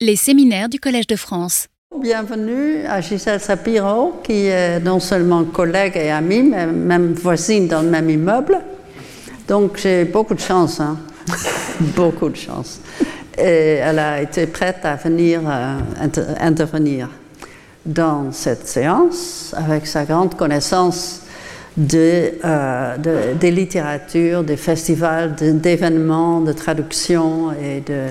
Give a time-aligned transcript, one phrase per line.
[0.00, 1.66] Les séminaires du Collège de France.
[2.00, 7.82] Bienvenue à Gisèle Sapiro, qui est non seulement collègue et amie, mais même voisine dans
[7.82, 8.60] le même immeuble.
[9.48, 10.98] Donc j'ai beaucoup de chance, hein.
[11.96, 12.80] beaucoup de chance.
[13.36, 15.80] Et elle a été prête à venir euh,
[16.38, 17.08] intervenir
[17.84, 21.22] dans cette séance avec sa grande connaissance
[21.94, 28.06] euh, de, des littératures, des festivals, d'événements, de traductions et de,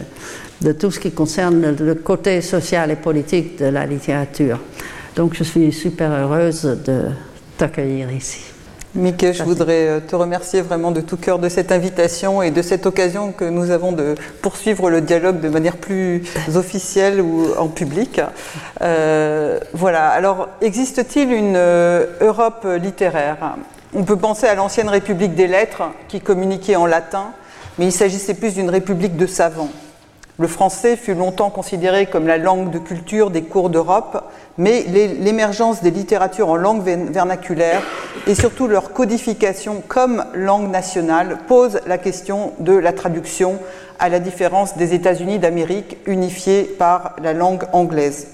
[0.72, 4.60] tout ce qui concerne le, côté social et politique de la littérature.
[5.16, 7.06] Donc je suis super heureuse de
[7.58, 8.40] t'accueillir ici.
[8.96, 12.62] Mickey, je voudrais euh, te remercier vraiment de tout cœur de cette invitation et de
[12.62, 16.24] cette occasion que nous avons de poursuivre le dialogue de manière plus
[16.56, 18.22] officielle ou en public.
[18.82, 23.58] Euh, voilà, alors existe-t-il une euh, Europe littéraire?
[23.94, 27.28] On peut penser à l'ancienne République des lettres qui communiquait en latin,
[27.78, 29.72] mais il s'agissait plus d'une République de savants.
[30.40, 34.24] Le français fut longtemps considéré comme la langue de culture des cours d'Europe,
[34.60, 37.82] mais l'émergence des littératures en langue vernaculaire
[38.28, 43.58] et surtout leur codification comme langue nationale pose la question de la traduction
[43.98, 48.28] à la différence des États-Unis d'Amérique unifiés par la langue anglaise.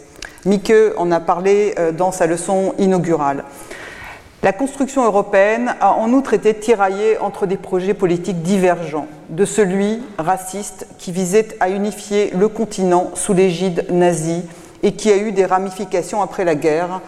[0.46, 3.46] Mieke en a parlé euh, dans sa leçon inaugurale.
[4.44, 10.04] La construction européenne a en outre été tiraillée entre des projets politiques divergents, de celui
[10.18, 14.44] raciste qui visait à unifier le continent sous l'égide nazie
[14.84, 17.00] et qui a eu des ramifications après la guerre,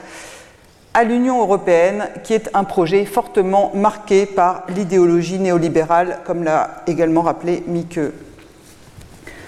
[0.93, 7.21] à l'Union européenne qui est un projet fortement marqué par l'idéologie néolibérale, comme l'a également
[7.21, 8.13] rappelé Mieke.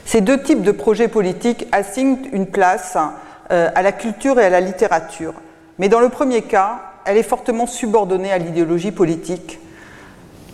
[0.03, 2.97] Ces deux types de projets politiques assignent une place
[3.49, 5.35] euh, à la culture et à la littérature.
[5.79, 9.59] Mais dans le premier cas, elle est fortement subordonnée à l'idéologie politique.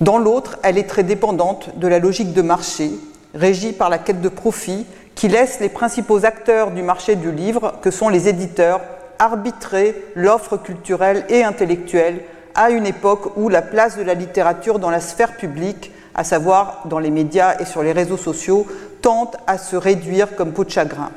[0.02, 2.92] Dans l'autre, elle est très dépendante de la logique de marché,
[3.34, 7.74] régie par la quête de profit, qui laisse les principaux acteurs du marché du livre,
[7.82, 8.82] que sont les éditeurs,
[9.18, 12.22] arbitrer l'offre culturelle et intellectuelle
[12.56, 16.84] à une époque où la place de la littérature dans la sphère publique, à savoir
[16.86, 18.68] dans les médias et sur les réseaux sociaux,
[19.02, 21.10] tente à se réduire comme peau de chagrin.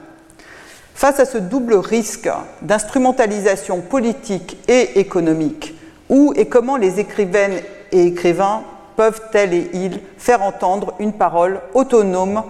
[0.96, 2.30] Face à ce double risque
[2.62, 5.74] d'instrumentalisation politique et économique,
[6.08, 7.60] où et comment les écrivaines
[7.92, 8.62] et écrivains
[8.96, 12.42] peuvent-elles et ils faire entendre une parole autonome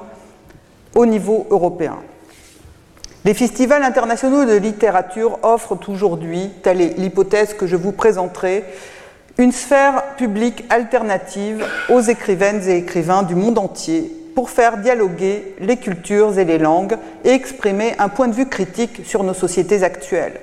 [0.95, 1.97] au niveau européen?
[3.25, 8.63] Les festivals internationaux de littérature offrent aujourd'hui, telle est l'hypothèse que je vous présenterai,
[9.39, 15.79] une sphère publique alternative aux écrivaines et écrivains du monde entier pour faire dialoguer les
[15.79, 20.39] cultures et les langues et exprimer un point de vue critique sur nos sociétés actuelles.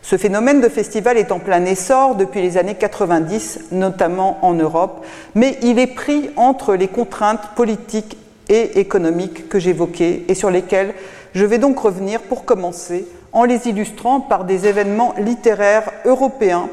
[0.00, 5.04] Ce phénomène de festival est en plein essor depuis les années 90, notamment en Europe,
[5.34, 8.16] mais il est pris entre les contraintes politiques
[8.48, 10.94] et économiques que j'évoquais et sur lesquelles
[11.34, 16.70] je vais donc revenir pour commencer en les illustrant par des événements littéraires européens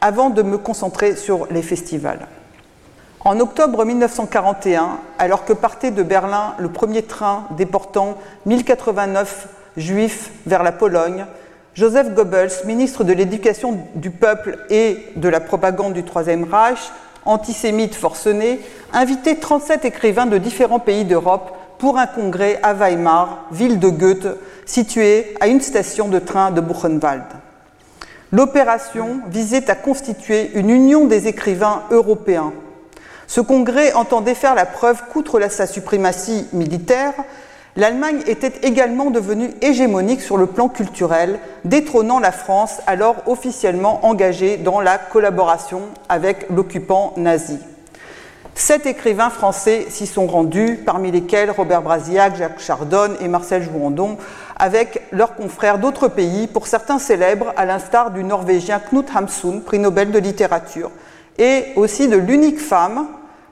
[0.00, 2.26] avant de me concentrer sur les festivals.
[3.24, 10.62] En octobre 1941, alors que partait de Berlin le premier train déportant 1089 juifs vers
[10.62, 11.26] la Pologne,
[11.74, 16.92] Joseph Goebbels, ministre de l'Éducation du peuple et de la propagande du Troisième Reich,
[17.24, 18.60] antisémite forcené,
[18.92, 24.28] invitait 37 écrivains de différents pays d'Europe pour un congrès à Weimar, ville de Goethe,
[24.64, 27.24] située à une station de train de Buchenwald.
[28.30, 32.52] L'opération visait à constituer une union des écrivains européens
[33.28, 37.12] ce congrès entendait faire la preuve qu'outre sa suprématie militaire,
[37.76, 44.56] l'Allemagne était également devenue hégémonique sur le plan culturel, détrônant la France alors officiellement engagée
[44.56, 47.58] dans la collaboration avec l'occupant nazi.
[48.54, 54.16] Sept écrivains français s'y sont rendus, parmi lesquels Robert Brasillac, Jacques Chardonne et Marcel Jouandon,
[54.56, 59.78] avec leurs confrères d'autres pays, pour certains célèbres, à l'instar du Norvégien Knut Hamsun, prix
[59.78, 60.90] Nobel de littérature,
[61.38, 63.06] et aussi de l'unique femme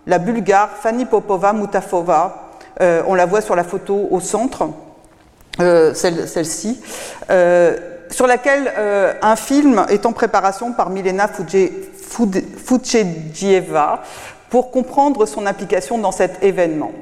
[0.07, 2.51] la bulgare Fanny Popova Mutafova.
[2.81, 4.69] Euh, on la voit sur la photo au centre,
[5.61, 6.81] euh, celle-ci,
[7.31, 7.77] euh,
[8.10, 8.72] sur laquelle
[9.21, 11.28] un film est en préparation par Milena
[12.66, 14.03] Fudjegieva
[14.49, 16.93] pour comprendre son implication dans cet événement.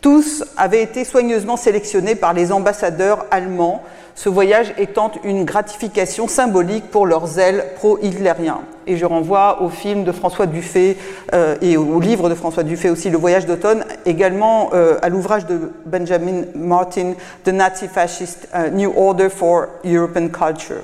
[0.00, 3.84] Tous avaient été soigneusement sélectionnés par les ambassadeurs allemands,
[4.18, 8.62] ce voyage étant une gratification symbolique pour leur zèle pro-hitlérien.
[8.88, 10.96] Et je renvoie au film de François Dufay
[11.32, 15.46] euh, et au livre de François Dufay aussi, Le voyage d'automne, également euh, à l'ouvrage
[15.46, 17.12] de Benjamin Martin,
[17.44, 20.82] The Nazi Fascist New Order for European Culture.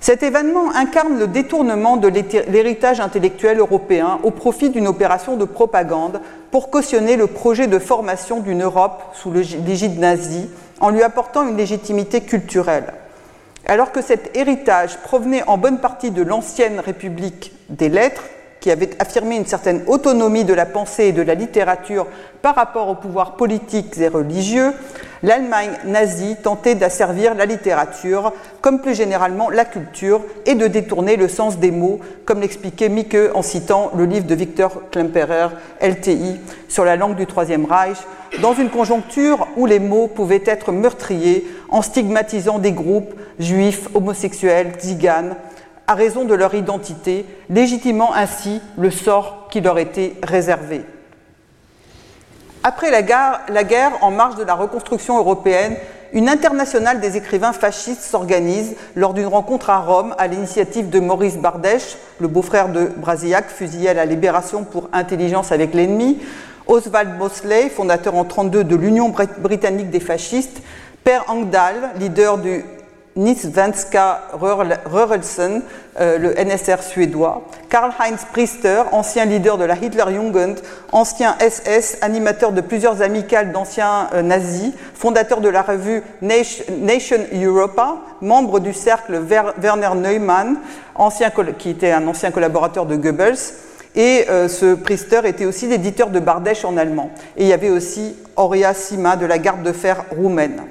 [0.00, 6.22] Cet événement incarne le détournement de l'héritage intellectuel européen au profit d'une opération de propagande
[6.50, 10.48] pour cautionner le projet de formation d'une Europe sous l'égide nazie
[10.80, 12.92] en lui apportant une légitimité culturelle.
[13.66, 18.24] Alors que cet héritage provenait en bonne partie de l'ancienne République des lettres,
[18.64, 22.06] qui avait affirmé une certaine autonomie de la pensée et de la littérature
[22.40, 24.72] par rapport aux pouvoirs politiques et religieux,
[25.22, 28.32] l'Allemagne nazie tentait d'asservir la littérature,
[28.62, 33.18] comme plus généralement la culture, et de détourner le sens des mots, comme l'expliquait Micke
[33.34, 35.48] en citant le livre de Victor Klemperer,
[35.82, 37.98] LTI, sur la langue du Troisième Reich,
[38.40, 44.72] dans une conjoncture où les mots pouvaient être meurtriers en stigmatisant des groupes juifs, homosexuels,
[44.78, 45.36] tziganes,
[45.86, 50.84] à raison de leur identité, légitimant ainsi le sort qui leur était réservé.
[52.62, 55.76] Après la guerre, en marge de la reconstruction européenne,
[56.14, 61.36] une internationale des écrivains fascistes s'organise lors d'une rencontre à Rome à l'initiative de Maurice
[61.36, 66.20] Bardèche, le beau-frère de Brasillac, fusillé à la Libération pour intelligence avec l'ennemi,
[66.66, 70.62] Oswald Mosley, fondateur en 1932 de l'Union britannique des fascistes,
[71.02, 72.64] Per Engdahl, leader du
[73.16, 75.62] Svenska Rörelsen,
[76.00, 80.56] euh, le NSR suédois, Karl-Heinz Priester, ancien leader de la Hitlerjugend,
[80.90, 87.98] ancien SS, animateur de plusieurs amicales d'anciens euh, nazis, fondateur de la revue Nation Europa,
[88.20, 89.20] membre du cercle
[89.58, 90.56] Werner Neumann,
[90.96, 93.38] ancien, qui était un ancien collaborateur de Goebbels,
[93.94, 97.10] et euh, ce Priester était aussi l'éditeur de Bardèche en allemand.
[97.36, 100.62] Et il y avait aussi Aurea Sima de la garde de fer roumaine.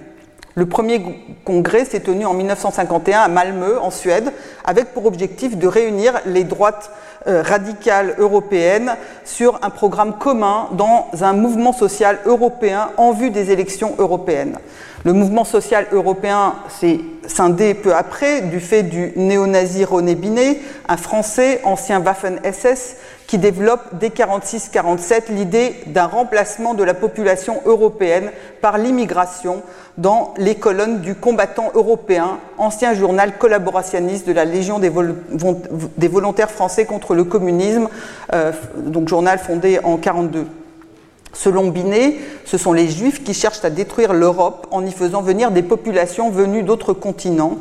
[0.55, 1.01] Le premier
[1.45, 4.31] congrès s'est tenu en 1951 à Malmö, en Suède,
[4.63, 6.91] avec pour objectif de réunir les droites
[7.25, 8.95] euh, radicales européennes
[9.25, 14.59] sur un programme commun dans un mouvement social européen en vue des élections européennes.
[15.05, 20.97] Le mouvement social européen s'est scindé peu après du fait du néo-nazi René Binet, un
[20.97, 22.97] Français, ancien Waffen-SS,
[23.27, 28.31] qui développe dès 46-47 l'idée d'un remplacement de la population européenne
[28.61, 29.63] par l'immigration
[29.97, 34.89] dans les colonnes du combattant européen, ancien journal collaborationniste de la Légion des,
[36.09, 37.87] volontaires français contre le communisme,
[38.33, 40.62] euh, donc journal fondé en 1942.
[41.33, 45.50] Selon Binet, ce sont les Juifs qui cherchent à détruire l'Europe en y faisant venir
[45.50, 47.57] des populations venues d'autres continents.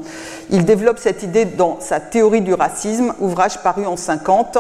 [0.51, 4.59] Il développe cette idée dans sa Théorie du racisme, ouvrage paru en 50,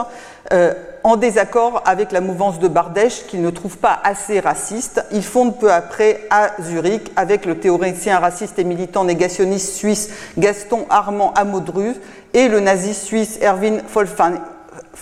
[0.52, 0.72] euh,
[1.04, 5.04] en désaccord avec la mouvance de Bardèche qu'il ne trouve pas assez raciste.
[5.12, 10.86] Il fonde peu après à Zurich avec le théoricien raciste et militant négationniste suisse Gaston
[10.90, 11.96] Armand Amodruz
[12.34, 13.82] et le nazi suisse Erwin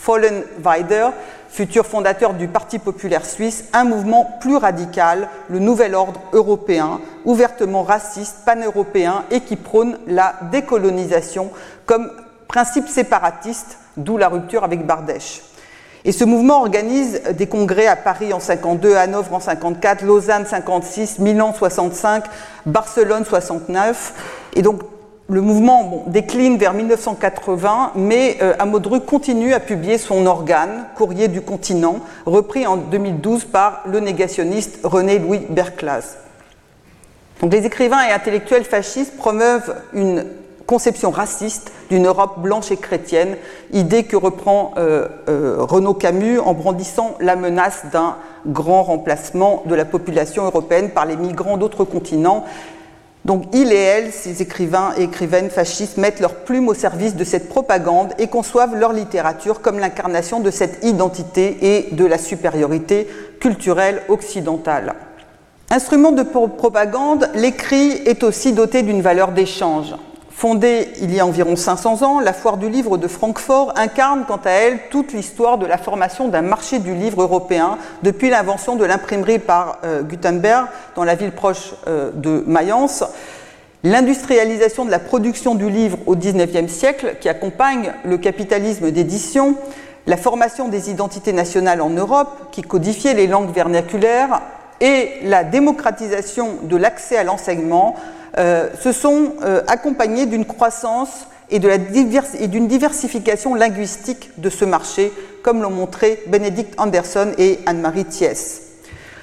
[0.05, 1.09] Vollenweider
[1.51, 7.83] futur fondateur du Parti populaire suisse, un mouvement plus radical, le Nouvel Ordre européen, ouvertement
[7.83, 11.51] raciste, pan-européen et qui prône la décolonisation
[11.87, 12.11] comme
[12.49, 15.43] principe séparatiste, d'où la rupture avec Bardèche.
[16.05, 21.19] Et ce mouvement organise des congrès à Paris en 52, Hanovre en 54, Lausanne 56,
[21.19, 22.25] Milan 65,
[22.65, 24.15] Barcelone 69.
[24.57, 24.81] Et donc
[25.31, 31.41] le mouvement décline vers 1980, mais euh, Amodru continue à publier son organe, Courrier du
[31.41, 36.17] continent, repris en 2012 par le négationniste René-Louis Berclaz.
[37.43, 40.25] les écrivains et intellectuels fascistes promeuvent une
[40.67, 43.37] conception raciste d'une Europe blanche et chrétienne,
[43.73, 48.17] idée que reprend euh, euh, Renaud Camus en brandissant la menace d'un
[48.47, 52.45] grand remplacement de la population européenne par les migrants d'autres continents
[53.25, 57.25] donc il et elle, ces écrivains et écrivaines fascistes, mettent leur plume au service de
[57.25, 63.07] cette propagande et conçoivent leur littérature comme l'incarnation de cette identité et de la supériorité
[63.39, 64.95] culturelle occidentale.
[65.71, 69.95] Instrument de propagande, l'écrit est aussi doté d'une valeur d'échange.
[70.41, 74.41] Fondée il y a environ 500 ans, la foire du livre de Francfort incarne quant
[74.43, 78.87] à elle toute l'histoire de la formation d'un marché du livre européen depuis l'invention de
[78.87, 83.05] l'imprimerie par euh, Gutenberg dans la ville proche euh, de Mayence,
[83.85, 89.57] l'industrialisation de la production du livre au XIXe siècle qui accompagne le capitalisme d'édition,
[90.07, 94.41] la formation des identités nationales en Europe qui codifiait les langues vernaculaires
[94.81, 97.95] et la démocratisation de l'accès à l'enseignement
[98.37, 105.71] se sont euh, accompagnés d'une croissance et d'une diversification linguistique de ce marché, comme l'ont
[105.71, 108.63] montré Bénédicte Anderson et Anne-Marie Thiès.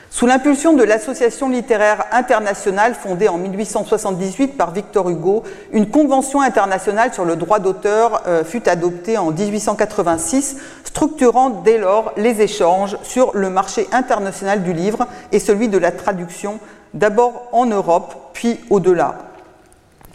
[0.09, 7.13] Sous l'impulsion de l'Association littéraire internationale fondée en 1878 par Victor Hugo, une convention internationale
[7.13, 13.31] sur le droit d'auteur euh, fut adoptée en 1886, structurant dès lors les échanges sur
[13.35, 16.59] le marché international du livre et celui de la traduction
[16.97, 19.15] d'abord en Europe, puis au-delà.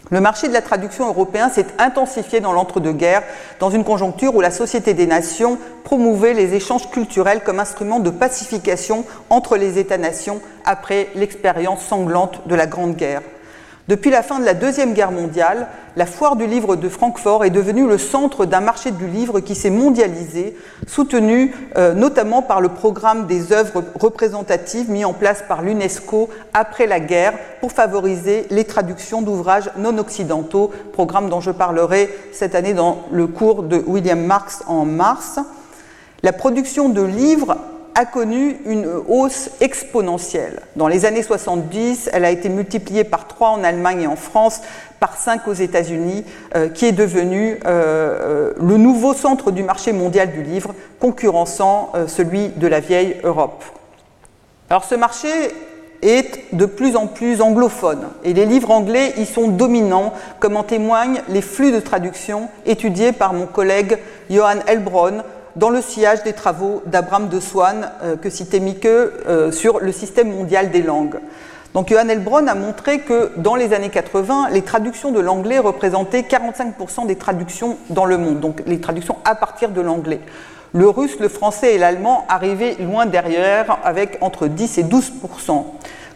[0.09, 3.23] Le marché de la traduction européen s'est intensifié dans l'entre-deux-guerres,
[3.59, 8.09] dans une conjoncture où la Société des Nations promouvait les échanges culturels comme instrument de
[8.09, 13.21] pacification entre les États-nations après l'expérience sanglante de la Grande Guerre.
[13.89, 17.49] Depuis la fin de la Deuxième Guerre mondiale, la foire du livre de Francfort est
[17.49, 20.55] devenue le centre d'un marché du livre qui s'est mondialisé,
[20.87, 26.87] soutenu euh, notamment par le programme des œuvres représentatives mis en place par l'UNESCO après
[26.87, 32.73] la guerre pour favoriser les traductions d'ouvrages non occidentaux, programme dont je parlerai cette année
[32.73, 35.39] dans le cours de William Marx en mars.
[36.21, 37.57] La production de livres
[37.95, 40.61] a connu une hausse exponentielle.
[40.75, 44.61] Dans les années 70, elle a été multipliée par 3 en Allemagne et en France,
[44.99, 46.23] par 5 aux États-Unis,
[46.55, 51.91] euh, qui est devenu euh, euh, le nouveau centre du marché mondial du livre, concurrençant
[52.07, 53.63] celui de la vieille Europe.
[54.69, 55.27] Alors ce marché
[56.01, 60.63] est de plus en plus anglophone et les livres anglais y sont dominants, comme en
[60.63, 63.97] témoignent les flux de traduction étudiés par mon collègue
[64.29, 65.23] Johan Elbron
[65.55, 69.91] dans le sillage des travaux d'Abraham de Swann, euh, que citait Mike, euh, sur le
[69.91, 71.19] système mondial des langues.
[71.73, 76.21] Donc Johan Elbron a montré que dans les années 80, les traductions de l'anglais représentaient
[76.21, 80.21] 45% des traductions dans le monde, donc les traductions à partir de l'anglais.
[80.71, 85.65] Le russe, le français et l'allemand arrivaient loin derrière avec entre 10 et 12%.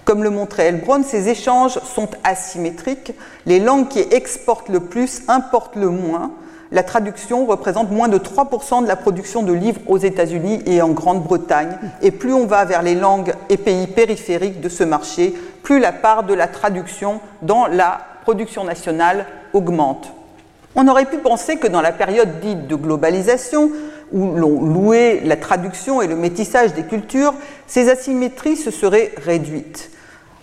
[0.05, 3.13] Comme le montrait Elbron, ces échanges sont asymétriques.
[3.45, 6.31] Les langues qui exportent le plus importent le moins
[6.71, 10.89] la traduction représente moins de 3% de la production de livres aux États-Unis et en
[10.89, 11.77] Grande-Bretagne.
[12.01, 15.33] Et plus on va vers les langues et pays périphériques de ce marché,
[15.63, 20.11] plus la part de la traduction dans la production nationale augmente.
[20.75, 23.71] On aurait pu penser que dans la période dite de globalisation,
[24.11, 27.33] où l'on louait la traduction et le métissage des cultures,
[27.65, 29.91] ces asymétries se seraient réduites.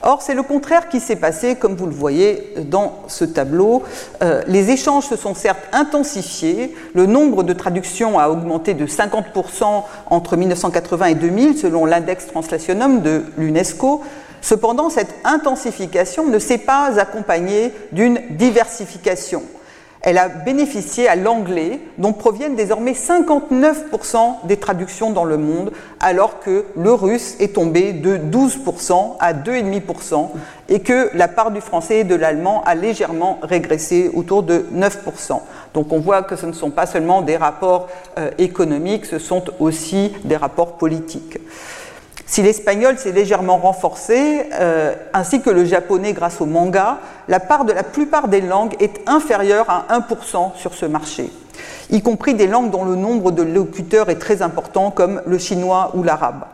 [0.06, 3.82] Or, c'est le contraire qui s'est passé, comme vous le voyez dans ce tableau.
[4.22, 9.82] Euh, les échanges se sont certes intensifiés, le nombre de traductions a augmenté de 50%
[10.10, 14.02] entre 1980 et 2000, selon l'index Translationum de l'UNESCO.
[14.42, 19.42] Cependant, cette intensification ne s'est pas accompagnée d'une diversification
[20.06, 26.40] elle a bénéficié à l'anglais, dont proviennent désormais 59% des traductions dans le monde, alors
[26.40, 30.28] que le russe est tombé de 12% à 2,5%
[30.68, 35.40] et que la part du français et de l'allemand a légèrement régressé autour de 9%.
[35.72, 39.44] Donc on voit que ce ne sont pas seulement des rapports euh, économiques, ce sont
[39.58, 41.38] aussi des rapports politiques.
[42.26, 47.64] Si l'espagnol s'est légèrement renforcé, euh, ainsi que le japonais grâce au manga, la part
[47.64, 51.30] de la plupart des langues est inférieure à 1% sur ce marché,
[51.90, 55.90] y compris des langues dont le nombre de locuteurs est très important, comme le chinois
[55.94, 56.44] ou l'arabe.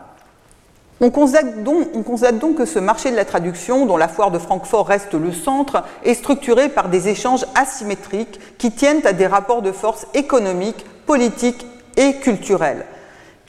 [1.03, 4.31] On constate, donc, on constate, donc, que ce marché de la traduction, dont la foire
[4.31, 9.27] de Francfort reste le centre, est structuré par des échanges asymétriques qui tiennent à des
[9.27, 12.85] rapports de force économiques, politiques et culturels.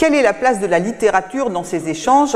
[0.01, 2.35] Quelle est la place de la littérature dans ces échanges?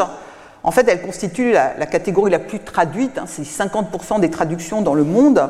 [0.62, 4.94] En fait, elle constitue la, catégorie la plus traduite, hein, c'est 50% des traductions dans
[4.94, 5.50] le monde,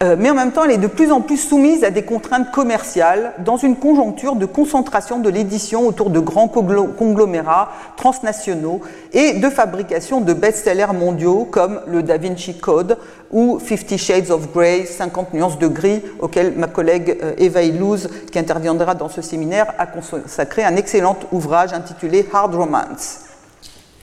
[0.00, 3.32] mais en même temps, elle est de plus en plus soumise à des contraintes commerciales
[3.38, 8.82] dans une conjoncture de concentration de l'édition autour de grands conglomérats transnationaux
[9.14, 12.98] et de fabrication de best-sellers mondiaux comme le Da Vinci Code
[13.30, 18.08] ou Fifty Shades of Grey, 50 nuances de gris, auquel ma collègue euh, Eva Illouz,
[18.30, 23.20] qui interviendra dans ce séminaire, a consacré un excellent ouvrage intitulé Hard Romance.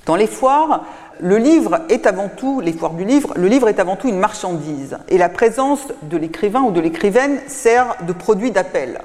[0.05, 0.83] Dans les foires,
[1.19, 4.19] le livre est avant tout, les foires du livre, le livre est avant tout une
[4.19, 9.01] marchandise et la présence de l'écrivain ou de l'écrivaine sert de produit d'appel.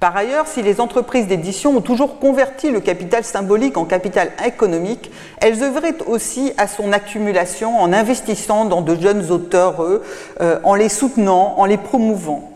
[0.00, 5.10] Par ailleurs, si les entreprises d'édition ont toujours converti le capital symbolique en capital économique,
[5.40, 10.90] elles œuvraient aussi à son accumulation en investissant dans de jeunes auteurs, euh, en les
[10.90, 12.53] soutenant, en les promouvant.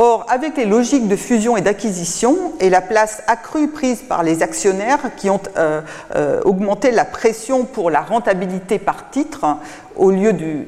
[0.00, 4.44] Or, avec les logiques de fusion et d'acquisition et la place accrue prise par les
[4.44, 5.80] actionnaires qui ont euh,
[6.14, 9.44] euh, augmenté la pression pour la rentabilité par titre,
[9.98, 10.64] au lieu de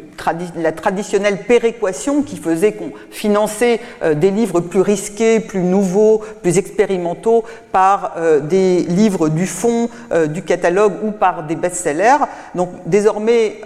[0.57, 6.59] la traditionnelle péréquation qui faisait qu'on finançait euh, des livres plus risqués, plus nouveaux, plus
[6.59, 12.27] expérimentaux par euh, des livres du fond, euh, du catalogue ou par des best-sellers.
[12.55, 13.61] Donc désormais,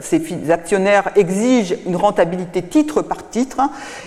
[0.00, 3.60] ces actionnaires exigent une rentabilité titre par titre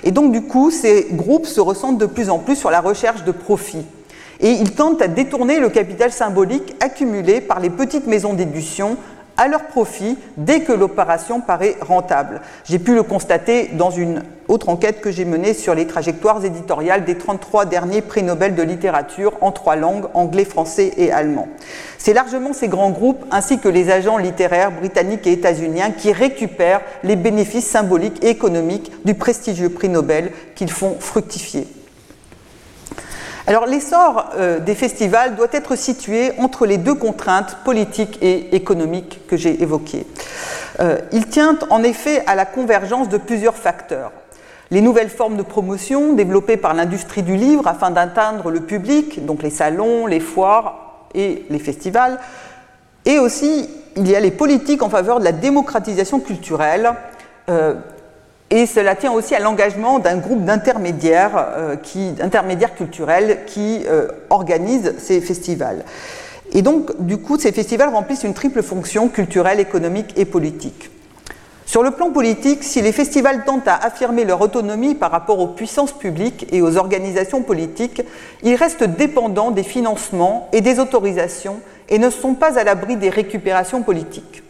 [0.03, 3.23] et donc du coup, ces groupes se ressentent de plus en plus sur la recherche
[3.23, 3.85] de profit
[4.39, 8.97] et ils tentent à détourner le capital symbolique accumulé par les petites maisons d'édition
[9.37, 12.41] à leur profit dès que l'opération paraît rentable.
[12.65, 17.05] J'ai pu le constater dans une autre enquête que j'ai menée sur les trajectoires éditoriales
[17.05, 21.47] des 33 derniers prix Nobel de littérature en trois langues, anglais, français et allemand.
[21.97, 26.81] C'est largement ces grands groupes ainsi que les agents littéraires britanniques et états-uniens qui récupèrent
[27.03, 31.67] les bénéfices symboliques et économiques du prestigieux prix Nobel qu'ils font fructifier.
[33.45, 39.27] Alors l'essor euh, des festivals doit être situé entre les deux contraintes politiques et économiques
[39.27, 40.07] que j'ai évoquées.
[40.79, 44.11] Euh, il tient en effet à la convergence de plusieurs facteurs.
[44.71, 49.43] Les nouvelles formes de promotion développées par l'industrie du livre afin d'atteindre le public, donc
[49.43, 52.19] les salons, les foires et les festivals,
[53.05, 56.93] et aussi il y a les politiques en faveur de la démocratisation culturelle,
[57.49, 57.75] euh,
[58.49, 61.75] et cela tient aussi à l'engagement d'un groupe d'intermédiaires, euh,
[62.75, 65.83] culturels qui euh, organisent ces festivals.
[66.51, 70.91] Et donc, du coup, ces festivals remplissent une triple fonction culturelle, économique et politique.
[71.65, 75.47] Sur le plan politique, si les festivals tentent à affirmer leur autonomie par rapport aux
[75.47, 78.03] puissances publiques et aux organisations politiques,
[78.43, 83.09] ils restent dépendants des financements et des autorisations et ne sont pas à l'abri des
[83.09, 84.43] récupérations politiques.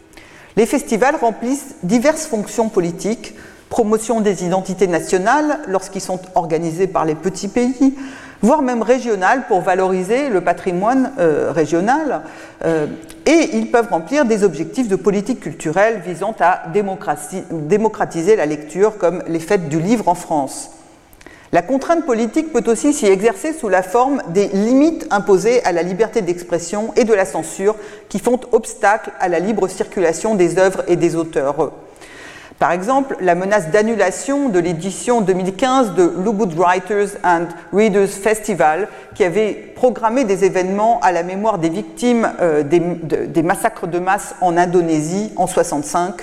[0.56, 3.34] Les festivals remplissent diverses fonctions politiques,
[3.68, 7.94] promotion des identités nationales lorsqu'ils sont organisés par les petits pays,
[8.42, 12.22] voire même régionales pour valoriser le patrimoine euh, régional.
[12.64, 12.86] Euh,
[13.26, 19.22] et ils peuvent remplir des objectifs de politique culturelle visant à démocratiser la lecture, comme
[19.26, 20.70] les fêtes du livre en France.
[21.54, 25.84] La contrainte politique peut aussi s'y exercer sous la forme des limites imposées à la
[25.84, 27.76] liberté d'expression et de la censure
[28.08, 31.70] qui font obstacle à la libre circulation des œuvres et des auteurs.
[32.58, 39.24] Par exemple, la menace d'annulation de l'édition 2015 de Lubud Writers and Readers Festival, qui
[39.24, 44.56] avait programmé des événements à la mémoire des victimes euh, des, massacres de masse en
[44.56, 46.14] Indonésie en 65,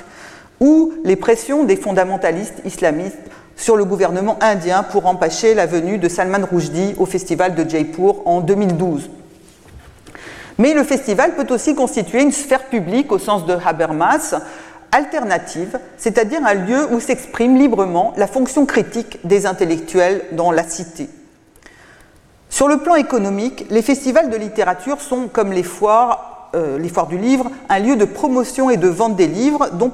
[0.62, 3.20] ou les pressions des fondamentalistes islamistes
[3.58, 8.22] sur le gouvernement indien pour empêcher la venue de Salman Rushdie au festival de Jaipur
[8.26, 9.10] en 2012.
[10.58, 14.36] Mais le festival peut aussi constituer une sphère publique au sens de Habermas,
[14.92, 21.10] alternative, c'est-à-dire un lieu où s'exprime librement la fonction critique des intellectuels dans la cité.
[22.50, 26.78] Sur le plan économique, les festivals de littérature sont, comme les foires, euh,
[27.10, 29.92] du livre, un lieu de promotion et de vente des livres dont,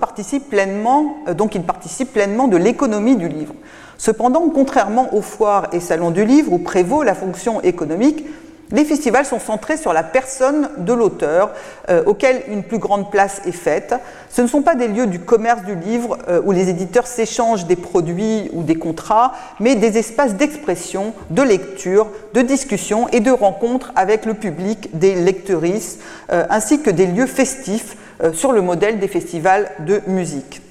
[1.28, 3.54] euh, donc ils participent pleinement de l'économie du livre.
[4.00, 8.26] Cependant, contrairement aux foires et salons du livre où prévaut la fonction économique,
[8.72, 11.52] les festivals sont centrés sur la personne de l'auteur,
[11.90, 13.96] euh, auquel une plus grande place est faite.
[14.30, 17.66] Ce ne sont pas des lieux du commerce du livre euh, où les éditeurs s'échangent
[17.66, 23.32] des produits ou des contrats, mais des espaces d'expression, de lecture, de discussion et de
[23.32, 26.00] rencontre avec le public des lectrices,
[26.32, 27.96] euh, ainsi que des lieux festifs
[28.34, 30.67] sur le modèle des festivals de musique.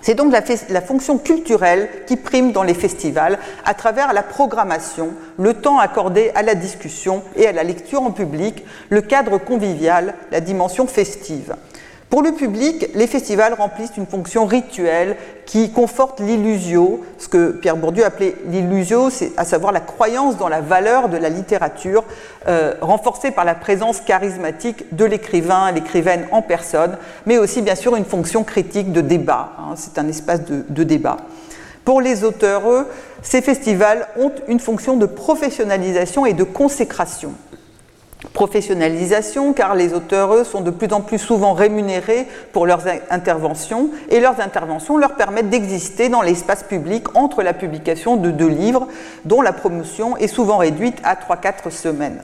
[0.00, 5.54] C'est donc la, fonction culturelle qui prime dans les festivals à travers la programmation, le
[5.54, 10.40] temps accordé à la discussion et à la lecture en public, le cadre convivial, la
[10.40, 11.56] dimension festive.
[12.10, 17.76] Pour le public, les festivals remplissent une fonction rituelle qui conforte l'illusio, ce que Pierre
[17.76, 22.04] Bourdieu appelait l'illusio, c'est à savoir la croyance dans la valeur de la littérature,
[22.46, 27.94] euh, renforcée par la présence charismatique de l'écrivain, l'écrivaine en personne, mais aussi bien sûr
[27.94, 29.52] une fonction critique de débat.
[29.58, 31.18] Hein, c'est un espace de, de débat.
[31.84, 32.86] Pour les auteurs, eux,
[33.20, 37.34] ces festivals ont une fonction de professionnalisation et de consécration
[38.32, 44.20] professionnalisation, car les auteurs, sont de plus en plus souvent rémunérés pour leurs interventions, et
[44.20, 48.88] leurs interventions leur permettent d'exister dans l'espace public entre la publication de deux livres,
[49.24, 52.22] dont la promotion est souvent réduite à 3-4 semaines.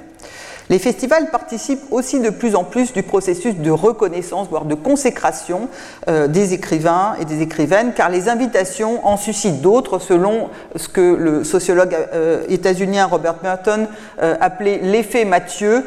[0.71, 5.69] Les festivals participent aussi de plus en plus du processus de reconnaissance, voire de consécration
[6.09, 11.01] euh, des écrivains et des écrivaines, car les invitations en suscitent d'autres, selon ce que
[11.01, 13.89] le sociologue euh, états-unien Robert Merton
[14.23, 15.85] euh, appelait l'effet Mathieu.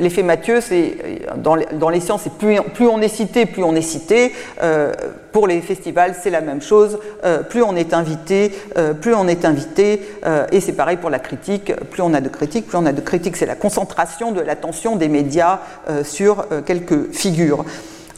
[0.00, 0.96] l'effet Mathieu, c'est
[1.36, 4.32] dans, les sciences, plus, plus, on est cité, plus on est cité.
[5.36, 6.98] Pour les festivals, c'est la même chose.
[7.50, 8.50] plus on est invité,
[9.02, 10.00] plus on est invité.
[10.50, 11.74] et c'est pareil pour la critique.
[11.90, 14.96] Plus on a de critiques, plus on a de critiques, c'est la concentration de l'attention
[14.96, 17.64] des médias euh, sur euh, quelques figures.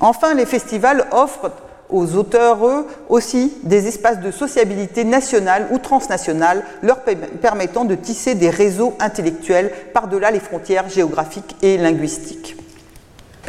[0.00, 1.50] Enfin, les festivals offrent
[1.90, 7.00] aux auteurs, eux, aussi des espaces de sociabilité nationale ou transnationale, leur
[7.40, 12.56] permettant de tisser des réseaux intellectuels par-delà les frontières géographiques et linguistiques.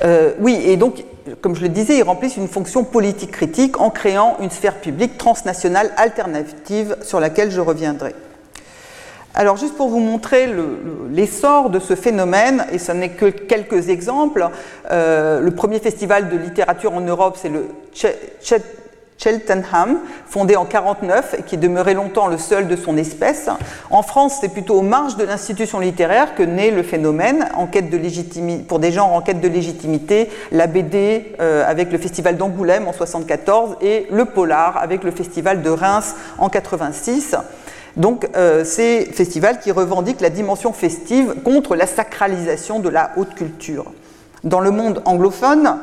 [0.06, 1.04] Euh, oui, et donc,
[1.42, 5.18] comme je le disais, ils remplissent une fonction politique critique en créant une sphère publique
[5.18, 8.16] transnationale alternative sur laquelle je reviendrai.
[9.36, 10.50] Alors juste pour vous montrer
[11.12, 14.50] l'essor de ce phénomène, et ce n'est que quelques exemples,
[14.92, 17.68] euh, le premier festival de littérature en Europe, c'est le
[19.20, 23.50] Cheltenham, fondé en 49 et qui demeuré longtemps le seul de son espèce.
[23.90, 27.90] En France, c'est plutôt aux marges de l'institution littéraire que naît le phénomène en quête
[27.90, 32.38] de légitimité, pour des genres en quête de légitimité, la BD euh, avec le festival
[32.38, 37.36] d'Angoulême en 74 et le polar avec le festival de Reims en 86.
[37.98, 43.36] Donc, euh, ces festivals qui revendiquent la dimension festive contre la sacralisation de la haute
[43.36, 43.92] culture.
[44.46, 45.80] Dans le monde anglophone,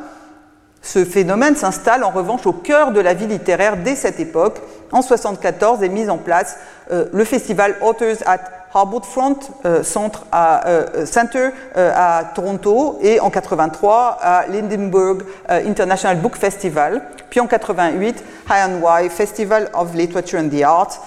[0.87, 4.57] ce phénomène s'installe en revanche au cœur de la vie littéraire dès cette époque.
[4.91, 6.57] En 1974 est mis en place
[6.91, 8.39] euh, le festival Authors at
[8.73, 10.63] Harbourfront euh, Centre à,
[11.05, 18.69] Center à Toronto et en 83 à l'Edinburgh International Book Festival, puis en 88 High
[18.69, 20.99] and Wye Festival of Literature and the Arts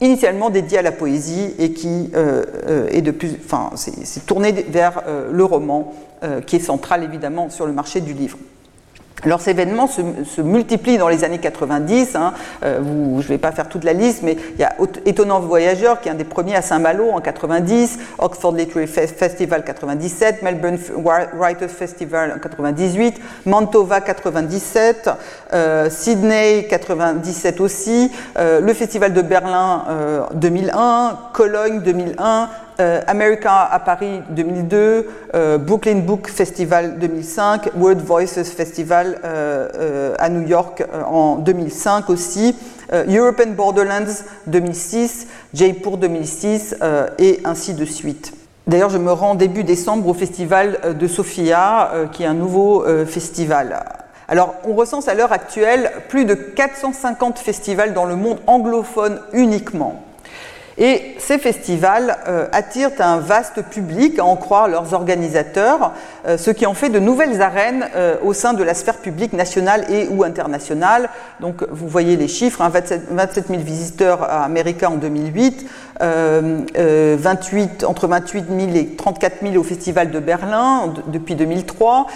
[0.00, 4.52] initialement dédié à la poésie et qui euh, euh, est de plus, enfin, c'est tourné
[4.52, 5.92] vers euh, le roman,
[6.46, 8.36] qui est central évidemment sur le marché du livre.
[9.38, 12.16] Ces événements se, multiplient dans les années 90.
[12.16, 12.32] Hein.
[12.62, 14.74] Euh, je ne vais pas faire toute la liste, mais il y a
[15.06, 20.42] Étonnant Voyageur qui est un des premiers à Saint-Malo en 90, Oxford Literary Festival 97,
[20.42, 20.78] Melbourne
[21.34, 25.10] Writers Festival en 98, Mantova 97,
[25.52, 29.84] euh, Sydney 97 aussi, euh, le Festival de Berlin
[30.34, 32.48] 2001, Cologne 2001,
[32.80, 40.30] euh, America à Paris 2002, euh, Brooklyn Book Festival 2005, World Voices Festival euh, à
[40.30, 42.56] New York en 2005 aussi,
[42.92, 46.76] European Borderlands 2006, Jaipur 2006
[47.18, 48.32] et ainsi de suite.
[48.66, 53.84] D'ailleurs, je me rends début décembre au festival de Sofia, qui est un nouveau festival.
[54.26, 60.02] Alors, on recense à l'heure actuelle plus de 450 festivals dans le monde anglophone uniquement.
[60.82, 65.92] Et ces festivals euh, attirent un vaste public, à en croire leurs organisateurs,
[66.26, 69.84] ce qui en fait de nouvelles arènes euh, au sein de la sphère publique nationale
[69.90, 71.08] et ou internationale.
[71.40, 75.66] Donc vous voyez les chiffres, 27, 000 visiteurs à America en 2008,
[76.00, 82.06] 28, entre 28 000 et 34 000 au Festival de Berlin depuis 2003,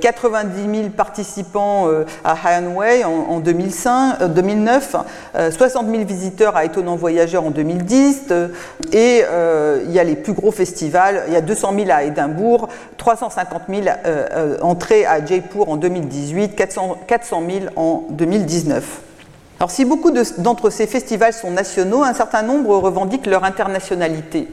[0.00, 1.88] 90 000 participants
[2.24, 4.96] à Hanway en, en 2005, 2009,
[5.50, 8.32] 60 000 visiteurs à Étonnant Voyageur en 2010,
[8.92, 11.24] et euh, il y a les plus gros festivals.
[11.28, 15.76] Il y a 200 000 à Édimbourg, 350 000 euh, euh, entrées à Jaipur en
[15.76, 19.00] 2018, 400, 400 000 en 2019.
[19.60, 24.48] Alors si beaucoup d'entre ces festivals sont nationaux, un certain nombre revendiquent leur internationalité.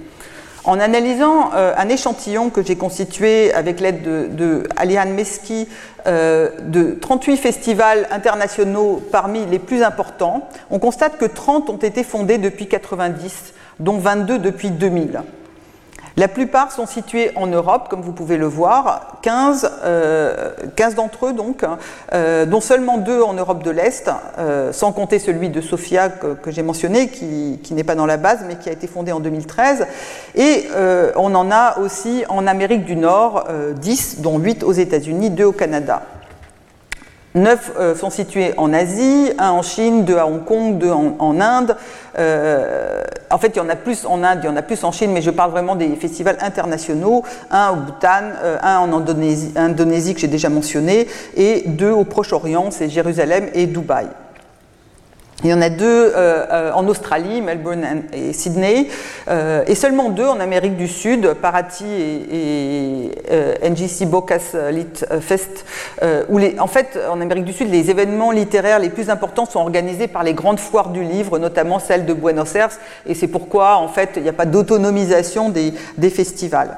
[0.63, 4.67] En analysant euh, un échantillon que j'ai constitué avec l'aide de, de
[5.07, 5.67] Meski
[6.05, 12.03] euh, de 38 festivals internationaux parmi les plus importants, on constate que 30 ont été
[12.03, 15.21] fondés depuis 90, dont 22 depuis 2000.
[16.17, 20.51] La plupart sont situés en Europe, comme vous pouvez le voir, 15, euh,
[20.95, 21.63] d'entre eux donc,
[22.13, 26.51] euh, dont seulement deux en Europe de l'Est, euh, sans compter celui de Sofia que,
[26.51, 29.21] j'ai mentionné, qui, qui n'est pas dans la base, mais qui a été fondé en
[29.21, 29.87] 2013.
[30.35, 30.67] Et
[31.15, 33.45] on en a aussi en Amérique du Nord,
[33.75, 36.01] 10, dont 8 aux États-Unis, 2 au Canada.
[37.33, 41.39] Neuf euh, sont situés en Asie, un en Chine, deux à Hong Kong, deux en,
[41.39, 41.77] Inde.
[42.19, 44.83] Euh, en fait, il y en a plus en Inde, il y en a plus
[44.83, 47.23] en Chine, mais je parle vraiment des festivals internationaux.
[47.49, 52.03] Un au Bhoutan, euh, un en Indonésie, Indonésie que j'ai déjà mentionné, et deux au
[52.03, 54.07] Proche-Orient, c'est Jérusalem et Dubaï.
[55.43, 58.87] Il y en a deux euh, euh, en Australie, Melbourne et Sydney,
[59.27, 63.11] euh, et seulement deux en Amérique du Sud, Paraty et,
[63.67, 65.65] NGC Bocas Lit Fest,
[66.29, 69.59] où les, en fait, en Amérique du Sud, les événements littéraires les plus importants sont
[69.59, 72.71] organisés par les grandes foires du livre, notamment celle de Buenos Aires,
[73.05, 76.77] et c'est pourquoi, en fait, il n'y a pas d'autonomisation des festivals.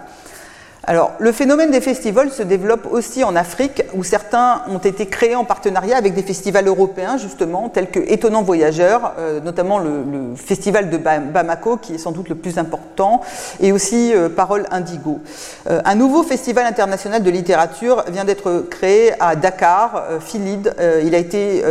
[0.85, 5.35] Alors, le phénomène des festivals se développe aussi en Afrique, où certains ont été créés
[5.35, 10.89] en partenariat avec des festivals européens, justement, tels que Étonnant Voyageur, euh, notamment le, festival
[10.89, 13.21] de Bamako, qui est sans doute le plus important,
[13.61, 15.21] et aussi euh, Parole Indigo.
[15.69, 20.75] Euh, un nouveau festival international de littérature vient d'être créé à Dakar, Philide.
[21.05, 21.63] il a été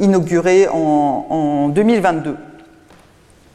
[0.00, 2.36] inauguré en, en 2022.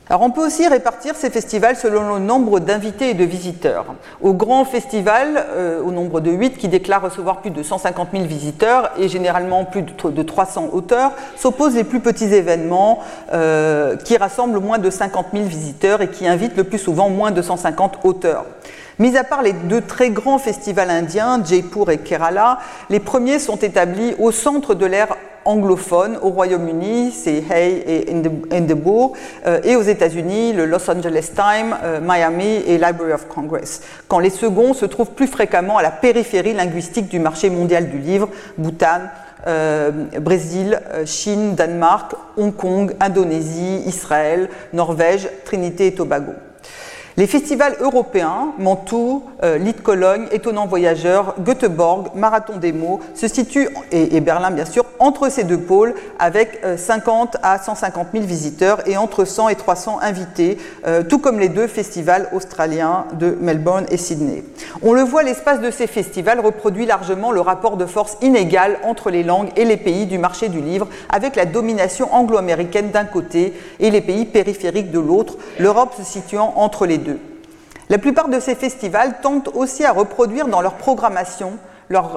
[0.08, 3.86] Alors on peut aussi répartir ces festivals selon le nombre d'invités et de visiteurs.
[4.22, 8.26] Au grand festival, euh, au nombre de 8 qui déclarent recevoir plus de 150 000
[8.26, 13.00] visiteurs et généralement plus de 300 auteurs, s'opposent les plus petits événements
[13.34, 17.32] euh, qui rassemblent moins de 50 000 visiteurs et qui invitent le plus souvent moins
[17.32, 18.46] de 150 auteurs.
[19.00, 22.60] Mis à part les deux très grands festivals indiens, Jaipur et Kerala,
[22.91, 26.17] les premiers sont établis au centre de l'ère anglophones.
[26.21, 28.13] Au Royaume-Uni, c'est Hay et
[28.51, 29.13] Indebo,
[29.45, 33.81] euh, et aux États-Unis, le Los Angeles Times, euh, Miami et Library of Congress.
[34.08, 37.99] Quand les seconds se trouvent plus fréquemment à la périphérie linguistique du marché mondial du
[37.99, 39.01] livre, Bhoutan,
[39.47, 46.34] euh, Brésil, Chine, Danemark, Hong Kong, Indonésie, Israël, Norvège, Trinité et Tobago.
[47.17, 54.19] Les festivals européens, Mantoue, euh, Cologne, Étonnant Voyageur, Göteborg, Marathon des mots, se situent, et,
[54.19, 58.97] Berlin bien sûr, entre ces deux pôles avec 50 euh, à 150 000 visiteurs et
[58.97, 63.97] entre 100 et 300 invités, euh, tout comme les deux festivals australiens de Melbourne et
[63.97, 64.43] Sydney.
[64.82, 69.10] On le voit, l'espace de ces festivals reproduit largement le rapport de force inégal entre
[69.10, 73.54] les langues et les pays du marché du livre, avec la domination anglo-américaine d'un côté
[73.80, 77.05] et les pays périphériques de l'autre, l'Europe se situant entre les deux.
[77.89, 81.54] La plupart de ces festivals tentent aussi à reproduire dans leur programmation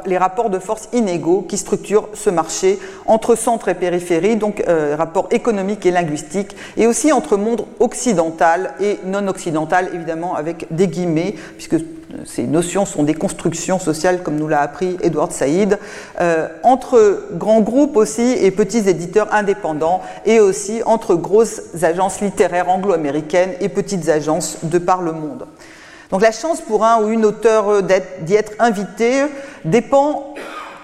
[0.07, 4.97] les rapports de force inégaux qui structurent ce marché entre centre et périphérie, donc euh,
[4.97, 10.89] rapports économiques et linguistiques, et aussi entre monde occidental et non occidental, évidemment avec des
[10.89, 11.77] guillemets, puisque
[12.25, 15.79] ces notions sont des constructions sociales, comme nous l'a appris Edward Saïd,
[16.21, 22.71] euh, entre grands groupes aussi et petits éditeurs indépendants, et aussi entre grosses agences littéraires
[22.71, 25.47] anglo-américaines et petites agences de par le monde.
[26.11, 29.25] Donc la chance pour un ou une auteur d'y être, invité
[29.67, 30.35] dépend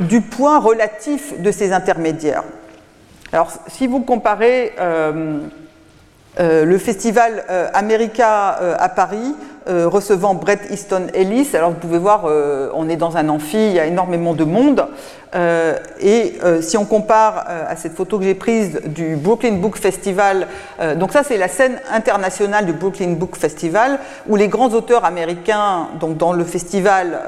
[0.00, 2.44] du point relatif de ces intermédiaires.
[3.32, 5.40] Alors si vous comparez euh,
[6.38, 9.34] euh, le festival America à Paris
[9.66, 11.48] euh, recevant Brett Easton Ellis.
[11.54, 14.44] Alors vous pouvez voir, euh, on est dans un amphi, il y a énormément de
[14.44, 14.84] monde.
[15.34, 20.46] Euh, et si on compare à cette photo que j'ai prise du Brooklyn Book Festival,
[20.96, 23.98] donc ça c'est la scène internationale du Brooklyn Book Festival,
[24.28, 27.18] où les grands auteurs américains, donc dans le festival,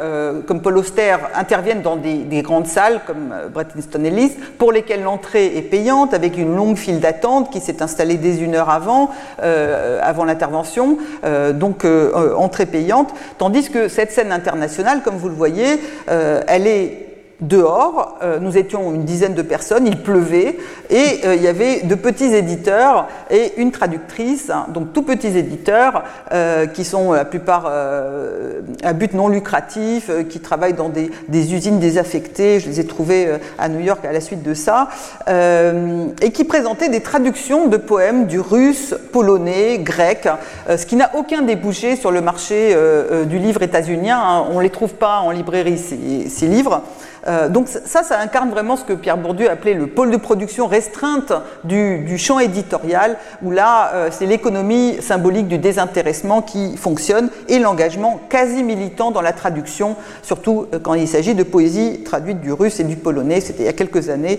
[0.46, 5.02] comme Paul Auster, interviennent dans des, des grandes salles comme Brett Easton Ellis, pour lesquelles
[5.02, 9.10] l'entrée est payante, avec une longue file d'attente qui s'est installée dès une heure avant,
[9.40, 10.98] avant l'intervention.
[11.54, 11.84] donc
[12.34, 17.05] entrée payante, tandis que cette scène internationale, comme vous le voyez, euh, elle est
[17.40, 20.56] dehors, euh, nous étions une dizaine de personnes, il pleuvait,
[20.88, 25.36] et euh, il y avait de petits éditeurs et une traductrice, hein, donc tout petits
[25.36, 27.70] éditeurs, euh, qui sont la plupart
[28.82, 31.10] à but non lucratif, qui travaillent dans des,
[31.54, 34.88] usines désaffectées, je les ai trouvés à New York à la suite de ça,
[35.28, 40.28] et qui présentaient des traductions de poèmes du russe, polonais, grec,
[40.68, 42.76] ce qui n'a aucun débouché sur le marché
[43.26, 44.46] du livre états-unien, hein.
[44.50, 46.82] on ne les trouve pas en librairie, ces livres.
[47.26, 50.66] Euh, donc ça, ça incarne vraiment ce que Pierre Bourdieu appelait le pôle de production
[50.66, 51.32] restreinte
[51.64, 58.20] du, champ éditorial, où là, euh, c'est l'économie symbolique du désintéressement qui fonctionne et l'engagement
[58.28, 62.80] quasi militant dans la traduction, surtout euh, quand il s'agit de poésie traduite du russe
[62.80, 64.38] et du polonais, c'était il y a quelques années,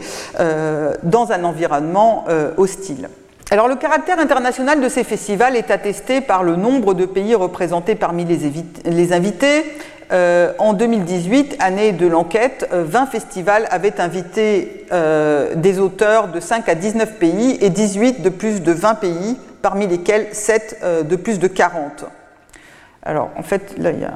[1.04, 2.26] dans un environnement
[2.58, 3.10] hostile.
[3.50, 7.96] Alors le caractère international de ces festivals est attesté par le nombre de pays représentés
[7.96, 9.66] parmi les invités,
[10.12, 16.40] euh, en 2018, année de l'enquête, 20 euh, festivals avaient invité euh, des auteurs de
[16.40, 21.16] 5 à 19 pays et 18 de plus de 20 pays, parmi lesquels 7 de
[21.18, 22.06] plus de 40.
[23.04, 24.14] Alors en fait, là, y a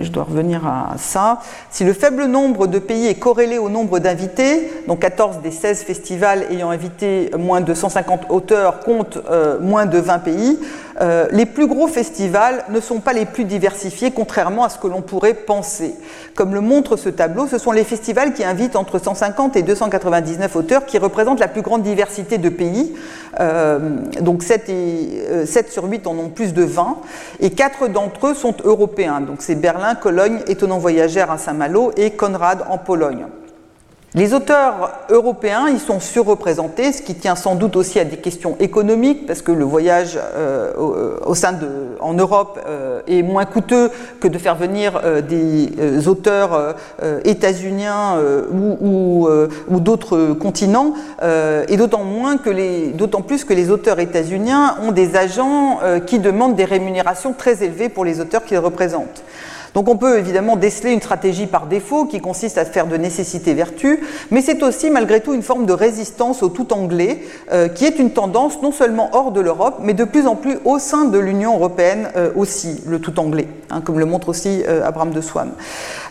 [0.00, 1.40] je dois revenir à ça.
[1.72, 5.82] Si le faible nombre de pays est corrélé au nombre d'invités, donc 14 des 16
[5.82, 9.18] festivals ayant invité moins de 150 auteurs comptent
[9.60, 10.58] moins de 20 pays,
[11.00, 14.86] euh, les plus gros festivals ne sont pas les plus diversifiés, contrairement à ce que
[14.86, 15.94] l'on pourrait penser.
[16.34, 20.56] Comme le montre ce tableau, ce sont les festivals qui invitent entre 150 et 299
[20.56, 22.94] auteurs qui représentent la plus grande diversité de pays.
[23.40, 26.98] Euh, donc 7, et, 7 sur 8 en ont plus de 20,
[27.40, 29.20] et 4 d'entre eux sont européens.
[29.20, 33.26] Donc c'est Berlin, Cologne, Étonnant voyageur à Saint-Malo et Conrad en Pologne.
[34.14, 38.56] Les auteurs européens, ils sont surreprésentés, ce qui tient sans doute aussi à des questions
[38.58, 40.72] économiques, parce que le voyage euh,
[41.26, 41.68] au, sein de,
[42.00, 46.74] en Europe euh, est moins coûteux que de faire venir euh, des auteurs
[47.24, 48.18] états-uniens
[48.50, 49.28] ou,
[49.68, 50.94] ou d'autres continents,
[51.68, 56.18] et d'autant moins que les, d'autant plus que les auteurs états-uniens ont des agents qui
[56.18, 59.22] demandent des rémunérations très élevées pour les auteurs qu'ils représentent.
[59.74, 63.54] Donc on peut évidemment déceler une stratégie par défaut qui consiste à faire de nécessité
[63.54, 64.00] vertu,
[64.30, 67.98] mais c'est aussi malgré tout une forme de résistance au tout anglais euh, qui est
[67.98, 71.18] une tendance non seulement hors de l'Europe, mais de plus en plus au sein de
[71.18, 75.20] l'Union européenne euh, aussi, le tout anglais, hein, comme le montre aussi euh, Abraham de
[75.20, 75.50] Swan.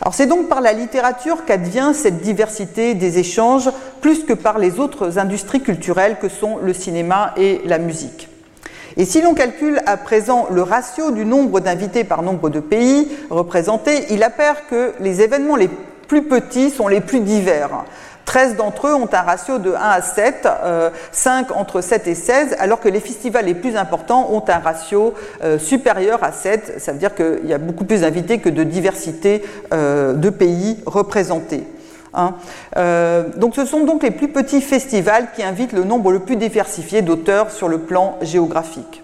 [0.02, 3.70] Alors c'est donc par la littérature qu'advient cette diversité des échanges
[4.02, 8.30] plus que par les autres industries culturelles que sont le cinéma et la musique.
[9.00, 13.08] Et si l'on calcule à présent le ratio du nombre d'invités par nombre de pays
[13.30, 15.70] représentés, il apparaît que les événements les
[16.08, 17.86] plus petits sont les plus divers.
[18.26, 20.48] 13 d'entre eux ont un ratio de 1 à 7,
[21.12, 25.14] 5 entre 7 et 16, alors que les festivals les plus importants ont un ratio
[25.60, 26.76] supérieur à 7.
[26.80, 31.64] Ça veut dire qu'il y a beaucoup plus d'invités que de diversité de pays représentés.
[32.18, 32.34] Hein.
[33.38, 37.02] donc ce sont donc les plus petits festivals qui invitent le nombre le plus diversifié
[37.02, 39.04] d'auteurs sur le plan géographique.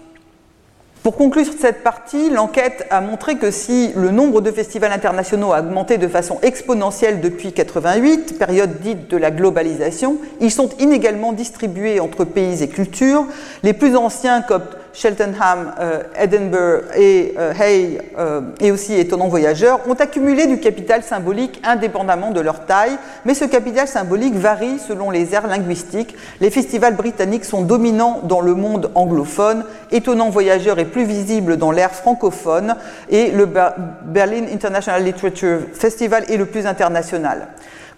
[1.04, 5.60] Pour conclure cette partie, l'enquête a montré que si le nombre de festivals internationaux a
[5.60, 12.00] augmenté de façon exponentielle depuis 88, période dite de la globalisation, ils sont inégalement distribués
[12.00, 13.26] entre pays et cultures.
[13.62, 14.62] Les plus anciens, comme
[14.94, 21.02] Cheltenham, euh, Edinburgh et euh, Hay, euh, et aussi Étonnant Voyageur, ont accumulé du capital
[21.02, 26.14] symbolique indépendamment de leur taille, mais ce capital symbolique varie selon les aires linguistiques.
[26.40, 31.72] Les festivals britanniques sont dominants dans le monde anglophone, Étonnant Voyageur est plus visible dans
[31.72, 32.76] l'ère francophone,
[33.10, 37.48] et le Berlin International Literature Festival est le plus international.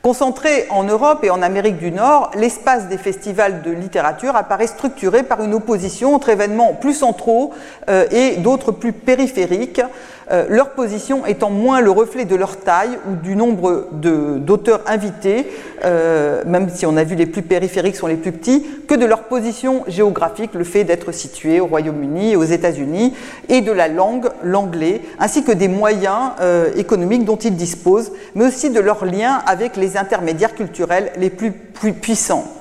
[0.07, 5.25] Concentré en Europe et en Amérique du Nord, l'espace des festivals de littérature apparaît structuré
[5.25, 7.53] par une opposition entre événements plus centraux
[7.88, 9.83] euh, et d'autres plus périphériques,
[10.32, 15.46] euh, leur position étant moins le reflet de leur taille ou du nombre d'auteurs invités,
[15.84, 19.06] euh, même si on a vu les plus périphériques sont les plus petits, que de
[19.06, 23.14] leur position géographique, le fait d'être situé au Royaume-Uni et aux États-Unis,
[23.48, 28.46] et de la langue, l'anglais, ainsi que des moyens euh, économiques dont ils disposent, mais
[28.46, 31.52] aussi de leur lien avec les intermédiaires culturels les plus
[31.92, 32.52] puissants.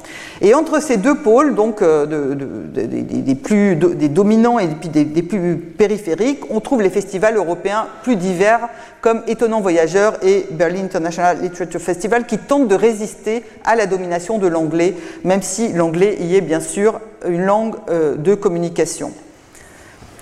[0.41, 2.35] Et entre ces deux pôles, donc euh,
[2.75, 8.67] des, plus, dominants et des, des, plus périphériques, on trouve les festivals européens plus divers
[9.01, 14.37] comme Étonnant Voyageur et Berlin International Literature Festival qui tentent de résister à la domination
[14.37, 19.11] de l'anglais, même si l'anglais y est bien sûr une langue euh, de communication.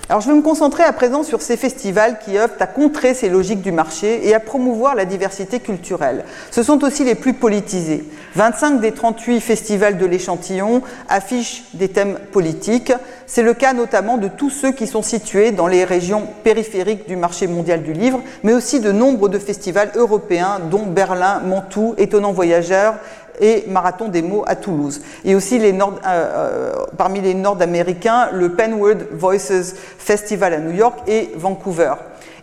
[0.10, 3.30] Alors je vais me concentrer à présent sur ces festivals qui œuvrent à contrer ces
[3.30, 6.26] logiques du marché et à promouvoir la diversité culturelle.
[6.52, 8.04] Ce sont aussi les plus politisés.
[8.36, 12.92] 25 des 38 festivals de l'échantillon affichent des thèmes politiques.
[13.28, 17.16] C'est le cas notamment de tous ceux qui sont situés dans les régions périphériques du
[17.16, 22.34] marché mondial du livre, mais aussi de nombre de festivals européens dont Berlin, Mantoue, Étonnant
[22.34, 22.96] Voyageur
[23.40, 25.02] et Marathon des mots à Toulouse.
[25.26, 31.32] Et aussi euh, euh, parmi les Nord-Américains, le Penword Voices Festival à New York et
[31.36, 31.94] Vancouver.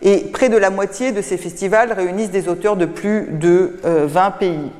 [0.01, 3.85] Et près de la moitié de ces festivals réunissent des auteurs de plus de 20
[3.85, 4.71] euh, pays.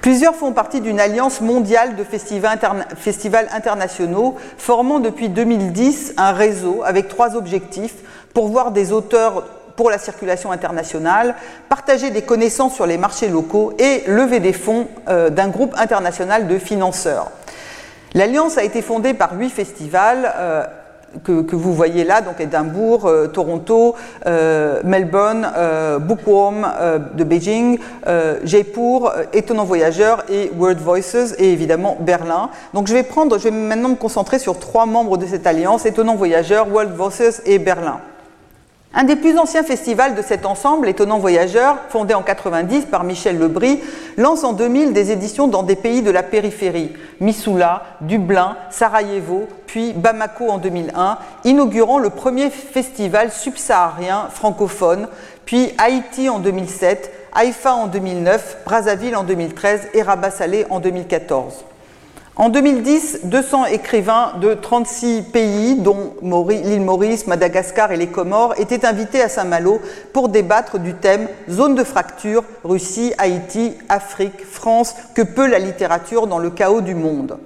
[0.00, 2.58] Plusieurs font partie d'une alliance mondiale de festivals,
[2.94, 7.96] festivals, internationaux, formant depuis 2010 un réseau avec trois objectifs
[8.34, 9.44] pour voir des auteurs
[9.76, 11.34] pour la circulation internationale,
[11.68, 16.46] partager des connaissances sur les marchés locaux et lever des fonds euh, d'un groupe international
[16.46, 17.30] de financeurs.
[18.14, 20.32] L'Alliance a été fondée par huit festivals.
[20.36, 20.64] Euh,
[21.22, 23.94] que, vous voyez là, donc Édimbourg, euh, Toronto,
[24.26, 25.48] Melbourne,
[26.00, 26.66] Bookworm
[27.14, 27.78] de Beijing,
[28.42, 32.50] Jaipur, Étonnant Voyageur et World Voices et évidemment Berlin.
[32.72, 36.16] Donc je vais je vais maintenant me concentrer sur trois membres de cette alliance, Étonnant
[36.16, 38.00] Voyageur, World Voices et Berlin.
[38.96, 43.40] Un des plus anciens festivals de cet ensemble, Étonnant Voyageur, fondé en 90 par Michel
[43.40, 43.82] Lebris,
[44.16, 49.92] lance en 2000 des éditions dans des pays de la périphérie, Missoula, Dublin, Sarajevo, puis
[49.94, 55.08] Bamako en 2001, inaugurant le premier festival subsaharien francophone,
[55.44, 61.64] puis Haïti en 2007, Haïfa en 2009, Brazzaville en 2013 et Rabat Salé en 2014.
[62.36, 66.14] En 2010, 200 écrivains de 36 pays, dont
[66.48, 69.80] l'île Maurice, Madagascar et les Comores, étaient invités à Saint-Malo
[70.12, 76.26] pour débattre du thème Zone de fracture, Russie, Haïti, Afrique, France, que peut la littérature
[76.26, 77.38] dans le chaos du monde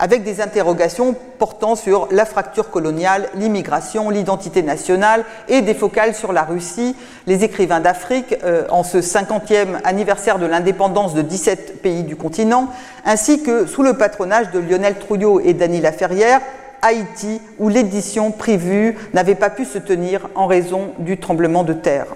[0.00, 6.32] avec des interrogations portant sur la fracture coloniale, l'immigration, l'identité nationale et des focales sur
[6.32, 6.96] la Russie.
[7.26, 12.68] Les écrivains d'Afrique, euh, en ce 50e anniversaire de l'indépendance de 17 pays du continent,
[13.04, 16.40] ainsi que sous le patronage de Lionel Trouillot et Dany Laferrière,
[16.80, 22.06] Haïti, où l'édition prévue n'avait pas pu se tenir en raison du tremblement de terre.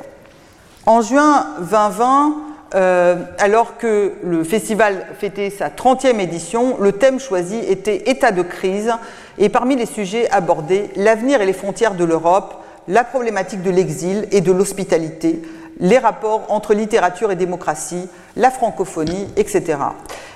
[0.87, 7.57] En juin 2020, euh, alors que le festival fêtait sa 30e édition, le thème choisi
[7.57, 8.93] était État de crise
[9.39, 14.27] et parmi les sujets abordés, l'avenir et les frontières de l'Europe, la problématique de l'exil
[14.33, 15.41] et de l'hospitalité,
[15.79, 19.79] les rapports entre littérature et démocratie, la francophonie, etc.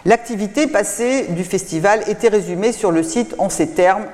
[0.05, 4.07] L'activité passée du festival était résumée sur le site en ces termes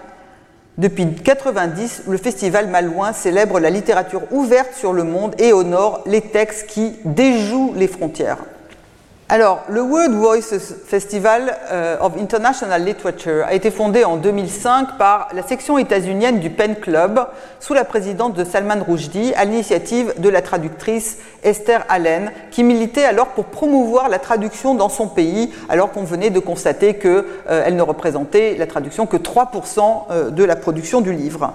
[0.77, 6.21] depuis 1990, le Festival Malouin célèbre la littérature ouverte sur le monde et honore les
[6.21, 8.39] textes qui déjouent les frontières.
[9.31, 15.29] Alors, le World Voices Festival euh, of International Literature a été fondé en 2005 par
[15.35, 17.19] la section états-unienne du Pen Club,
[17.59, 23.05] sous la présidence de Salman Rushdie, à l'initiative de la traductrice Esther Allen, qui militait
[23.05, 27.71] alors pour promouvoir la traduction dans son pays, alors qu'on venait de constater qu'elle euh,
[27.71, 31.55] ne représentait la traduction que 3% euh, de la production du livre.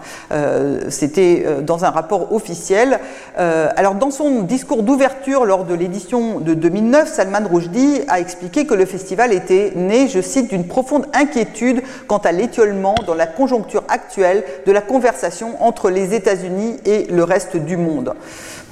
[0.90, 3.00] C'était dans un rapport officiel.
[3.36, 8.66] alors, dans son discours d'ouverture lors de l'édition de 2009, Salman Rushdie Rushdie a expliqué
[8.66, 13.28] que le festival était né, je cite, d'une profonde inquiétude quant à l'étiolement dans la
[13.28, 18.14] conjoncture actuelle de la conversation entre les États-Unis et le reste du monde.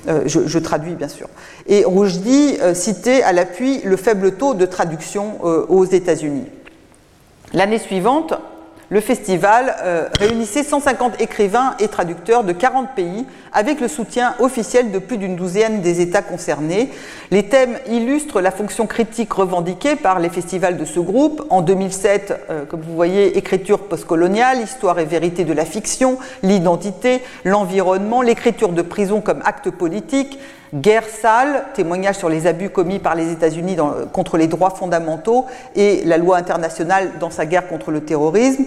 [0.08, 1.28] Euh, je, traduis bien sûr.
[1.68, 6.46] Et Rushdie euh, citait à l'appui le faible taux de traduction euh, aux États-Unis.
[7.54, 8.34] L'année suivante,
[8.90, 9.76] le festival
[10.18, 13.26] réunissait 150 écrivains et traducteurs de 40 pays
[13.58, 16.92] avec le soutien officiel de plus d'une douzaine des États concernés.
[17.32, 21.44] Les thèmes illustrent la fonction critique revendiquée par les festivals de ce groupe.
[21.50, 27.24] En 2007, euh, comme vous voyez, écriture postcoloniale, histoire et vérité de la fiction, l'identité,
[27.46, 30.38] l'environnement, l'écriture de prison comme acte politique,
[30.76, 33.78] Guerre sale, témoignage sur les abus commis par les États-Unis
[34.14, 38.66] contre les droits fondamentaux et la loi internationale dans sa guerre contre le terrorisme.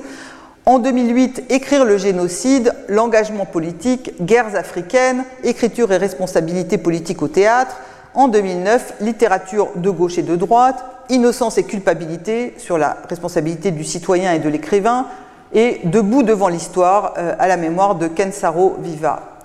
[0.66, 7.76] En 2008, Écrire le génocide, l'engagement politique, guerres africaines, écriture et responsabilité politique au théâtre.
[8.14, 13.84] En 2009, littérature de gauche et de droite, innocence et culpabilité sur la responsabilité du
[13.84, 15.06] citoyen et de l'écrivain,
[15.52, 19.40] et Debout devant l'histoire euh, à la mémoire de Kensaro Viva.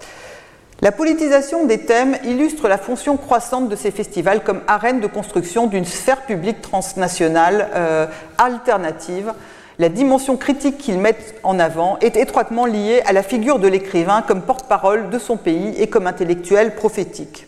[0.82, 5.68] La politisation des thèmes illustre la fonction croissante de ces festivals comme arène de construction
[5.68, 8.07] d'une sphère publique transnationale euh,
[8.38, 9.34] alternative.
[9.78, 14.21] La dimension critique qu'ils mettent en avant est étroitement liée à la figure de l'écrivain
[14.21, 17.45] comme porte-parole de son pays et comme intellectuel prophétique.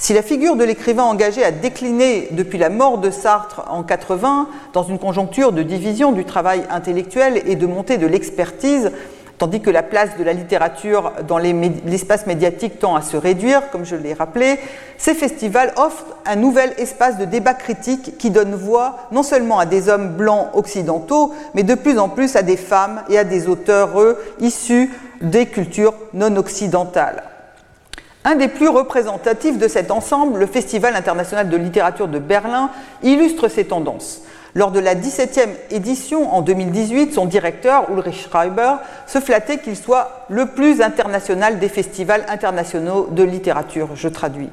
[0.00, 4.48] Si la figure de l'écrivain engagé a décliné depuis la mort de Sartre en 80
[4.72, 8.90] dans une conjoncture de division du travail intellectuel et de montée de l'expertise,
[9.38, 13.84] tandis que la place de la littérature dans l'espace médiatique tend à se réduire, comme
[13.84, 14.58] je l'ai rappelé,
[14.98, 19.66] ces festivals offrent un nouvel espace de débat critique qui donne voix non seulement à
[19.66, 23.48] des hommes blancs occidentaux, mais de plus en plus à des femmes et à des
[23.48, 23.90] auteurs
[24.40, 27.22] issus des cultures non occidentales.
[28.24, 32.70] Un des plus représentatifs de cet ensemble, le Festival international de littérature de Berlin,
[33.02, 34.22] illustre ces tendances.
[34.58, 38.72] Lors de la 17e édition en 2018, son directeur, Ulrich Schreiber,
[39.06, 43.90] se flattait qu'il soit le plus international des festivals internationaux de littérature.
[43.94, 44.50] Je traduis.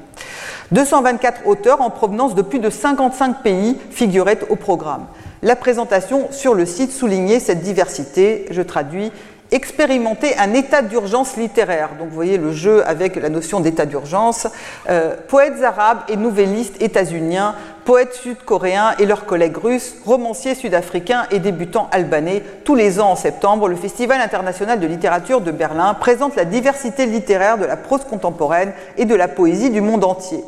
[0.70, 5.06] 224 auteurs en provenance de plus de 55 pays figuraient au programme.
[5.42, 8.46] La présentation sur le site soulignait cette diversité.
[8.52, 9.10] Je traduis
[9.50, 11.90] expérimenter un état d'urgence littéraire.
[11.98, 14.46] Donc vous voyez le jeu avec la notion d'état d'urgence.
[14.88, 17.54] Euh, poètes arabes et nouvellistes états-uniens,
[17.86, 22.42] poètes sud-coréens et leurs collègues russes, romanciers sud-africains et débutants albanais.
[22.64, 27.06] Tous les ans en septembre, le Festival international de littérature de Berlin présente la diversité
[27.06, 30.42] littéraire de la prose contemporaine et de la poésie du monde entier.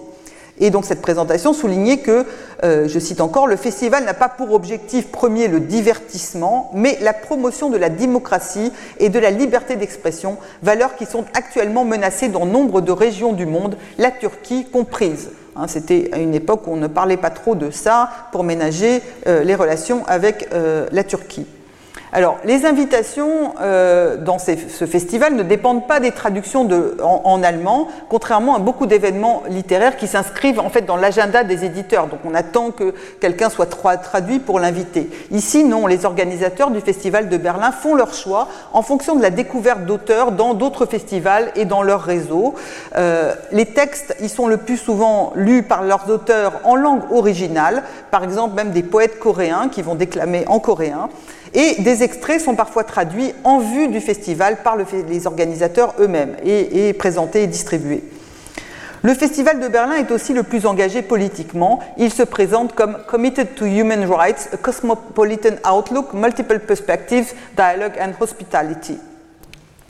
[0.58, 2.26] Et donc cette présentation soulignait que,
[2.64, 7.12] euh, je cite encore, le festival n'a pas pour objectif premier le divertissement, mais la
[7.12, 12.46] promotion de la démocratie et de la liberté d'expression, valeurs qui sont actuellement menacées dans
[12.46, 15.28] nombre de régions du monde, la Turquie comprise.
[15.58, 19.02] Hein, c'était à une époque où on ne parlait pas trop de ça pour ménager
[19.26, 21.46] euh, les relations avec euh, la Turquie.
[22.12, 26.66] Alors, les invitations euh, dans ce festival ne dépendent pas des traductions
[27.02, 32.06] en, allemand, contrairement à beaucoup d'événements littéraires qui s'inscrivent en fait dans l'agenda des éditeurs.
[32.06, 35.10] Donc, on attend que quelqu'un soit traduit pour l'inviter.
[35.30, 39.30] Ici, non, les organisateurs du festival de Berlin font leur choix en fonction de la
[39.30, 42.54] découverte d'auteurs dans d'autres festivals et dans leur réseau.
[42.96, 47.82] Euh, les textes, ils sont le plus souvent lus par leurs auteurs en langue originale,
[48.10, 51.10] par exemple même des poètes coréens qui vont déclamer en coréen.
[51.54, 56.92] Et des extraits sont parfois traduits en vue du festival par les organisateurs eux-mêmes et,
[56.92, 58.02] présentés et distribués.
[59.02, 61.78] Le Festival de Berlin est aussi le plus engagé politiquement.
[61.98, 68.12] Il se présente comme Committed to Human Rights, a Cosmopolitan Outlook, Multiple Perspectives, Dialogue and
[68.20, 68.98] Hospitality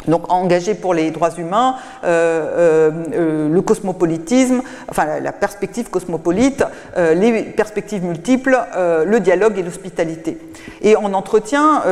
[0.07, 6.65] donc engagé pour les droits humains, euh, euh, euh, le cosmopolitisme, enfin la, perspective cosmopolite,
[6.97, 10.39] les perspectives multiples, le dialogue et l'hospitalité.
[10.83, 11.83] Et en entretien,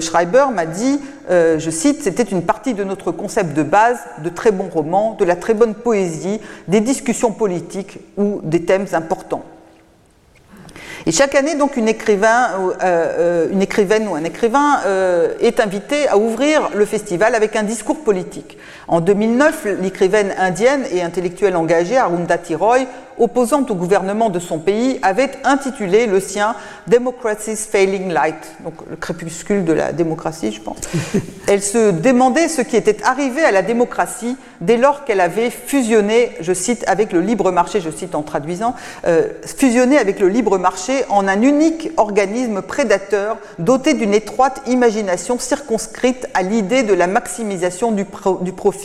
[0.00, 4.50] Schreiber m'a dit, je cite, c'était une partie de notre concept de base, de très
[4.50, 9.44] bons romans, de la très bonne poésie, des discussions politiques ou des thèmes importants.
[11.06, 15.60] Et chaque année, donc, une, écrivain, euh, euh, une écrivaine ou un écrivain euh, est
[15.60, 18.58] invité à ouvrir le festival avec un discours politique.
[18.88, 22.86] En 2009, l'écrivaine indienne et intellectuelle engagée Arundhati Roy
[23.18, 26.54] opposante au gouvernement de son pays, avait intitulé le sien
[26.86, 30.78] Democracy's Failing Light, donc le crépuscule de la démocratie, je pense.
[31.46, 36.32] Elle se demandait ce qui était arrivé à la démocratie dès lors qu'elle avait fusionné,
[36.40, 38.74] je cite, avec le libre marché, je cite en traduisant,
[39.06, 45.38] euh, fusionné avec le libre marché en un unique organisme prédateur doté d'une étroite imagination
[45.38, 48.04] circonscrite à l'idée de la maximisation du,
[48.42, 48.77] du profit.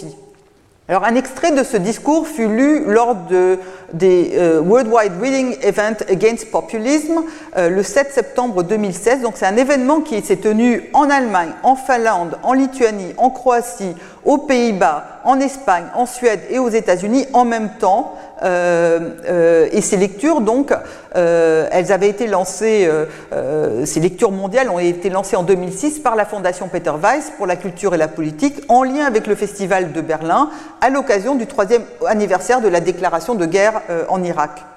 [0.90, 3.58] Alors un extrait de ce discours fut lu lors de,
[3.94, 7.24] des euh, Worldwide Reading Event Against Populism
[7.56, 9.22] euh, le 7 septembre 2016.
[9.22, 13.96] Donc c'est un événement qui s'est tenu en Allemagne, en Finlande, en Lituanie, en Croatie,
[14.26, 18.16] aux Pays-Bas, en Espagne, en Suède et aux États-Unis en même temps.
[18.44, 20.74] Euh, et ces lectures, donc,
[21.14, 22.90] elles avaient été lancées,
[23.86, 27.56] ces lectures mondiales ont été lancées en 2006 par la Fondation Peter Weiss pour la
[27.56, 30.50] culture et la politique, en lien avec le Festival de Berlin,
[30.82, 34.73] à l'occasion du troisième anniversaire de la déclaration de guerre en Irak.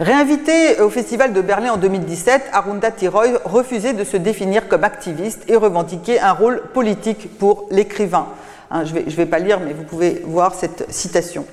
[0.00, 5.44] Réinvité au Festival de Berlin en 2017, Arunda Tiroy refusait de se définir comme activiste
[5.46, 8.26] et revendiquait un rôle politique pour l'écrivain.
[8.72, 11.46] Hein, je ne vais, vais, pas lire, mais vous pouvez voir cette citation.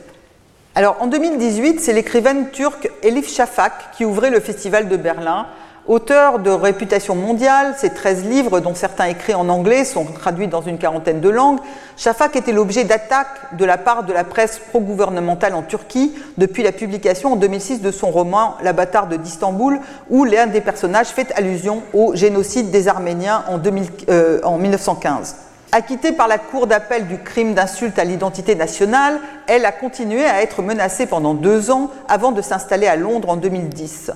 [0.74, 5.46] Alors, en 2018, c'est l'écrivaine turque Elif Shafak qui ouvrait le Festival de Berlin
[5.92, 10.62] Auteur de réputation mondiale, ses 13 livres, dont certains écrits en anglais, sont traduits dans
[10.62, 11.60] une quarantaine de langues.
[11.98, 16.72] Shafak était l'objet d'attaques de la part de la presse pro-gouvernementale en Turquie depuis la
[16.72, 21.84] publication en 2006 de son roman La bâtarde d'Istanbul, où l'un des personnages fait allusion
[21.92, 23.60] au génocide des Arméniens en,
[24.08, 25.36] euh, en 1915.
[25.74, 30.42] Acquittée par la Cour d'appel du crime d'insulte à l'identité nationale, elle a continué à
[30.42, 34.12] être menacée pendant deux ans avant de s'installer à Londres en 2010.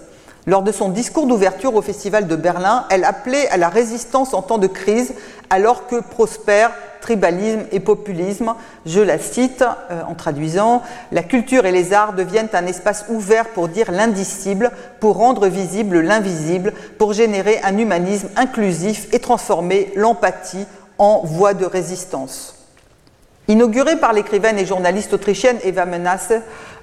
[0.47, 4.43] Lors de son discours d'ouverture au Festival de Berlin, elle appelait à la résistance en
[4.43, 5.13] temps de crise
[5.49, 6.71] alors que prospèrent
[7.01, 8.53] tribalisme et populisme.
[8.85, 13.49] Je la cite euh, en traduisant La culture et les arts deviennent un espace ouvert
[13.49, 20.65] pour dire l'indicible, pour rendre visible l'invisible, pour générer un humanisme inclusif et transformer l'empathie
[20.99, 22.55] en voie de résistance.
[23.47, 26.33] Inaugurée par l'écrivaine et journaliste autrichienne Eva Menasse,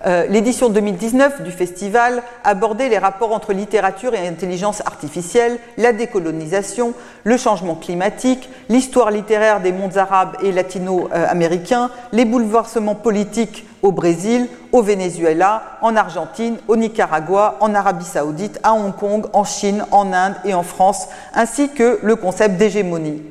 [0.04, 6.94] euh, l'édition 2019 du festival abordait les rapports entre littérature et intelligence artificielle, la décolonisation,
[7.22, 14.48] le changement climatique, l'histoire littéraire des mondes arabes et latino-américains, les bouleversements politiques au Brésil,
[14.72, 20.12] au Venezuela, en Argentine, au Nicaragua, en Arabie saoudite, à Hong Kong, en Chine, en
[20.12, 23.22] Inde et en France, ainsi que le concept d'hégémonie.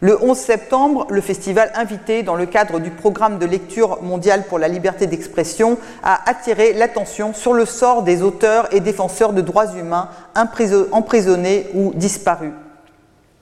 [0.00, 4.60] Le 11 septembre, le festival invité, dans le cadre du programme de lecture mondiale pour
[4.60, 9.74] la liberté d'expression, a attiré l'attention sur le sort des auteurs et défenseurs de droits
[9.74, 12.52] humains emprisonnés ou disparus.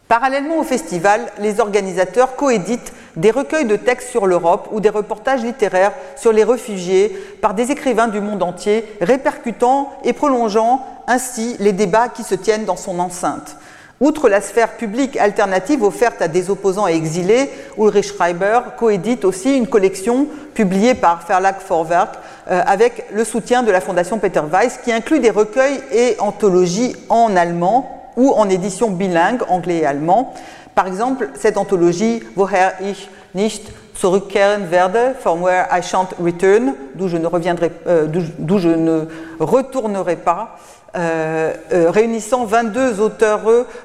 [0.08, 5.42] Parallèlement au festival, les organisateurs coéditent des recueils de textes sur l'Europe ou des reportages
[5.42, 11.72] littéraires sur les réfugiés par des écrivains du monde entier, répercutant et prolongeant ainsi les
[11.72, 13.56] débats qui se tiennent dans son enceinte.
[13.98, 19.66] Outre la sphère publique alternative offerte à des opposants exilés, Ulrich Schreiber coédite aussi une
[19.66, 22.16] collection publiée par Verlag Vorwerk
[22.50, 26.94] euh, avec le soutien de la Fondation Peter Weiss qui inclut des recueils et anthologies
[27.08, 30.34] en allemand ou en édition bilingue, anglais et allemand.
[30.74, 33.62] Par exemple, cette anthologie Woher ich nicht
[34.00, 38.06] zurückkehren werde, from where I shan't return, d'où je ne reviendrai, euh,
[38.38, 39.06] d'où je ne
[39.40, 40.58] retournerai pas,
[40.96, 43.42] euh, euh, réunissant 22 auteurs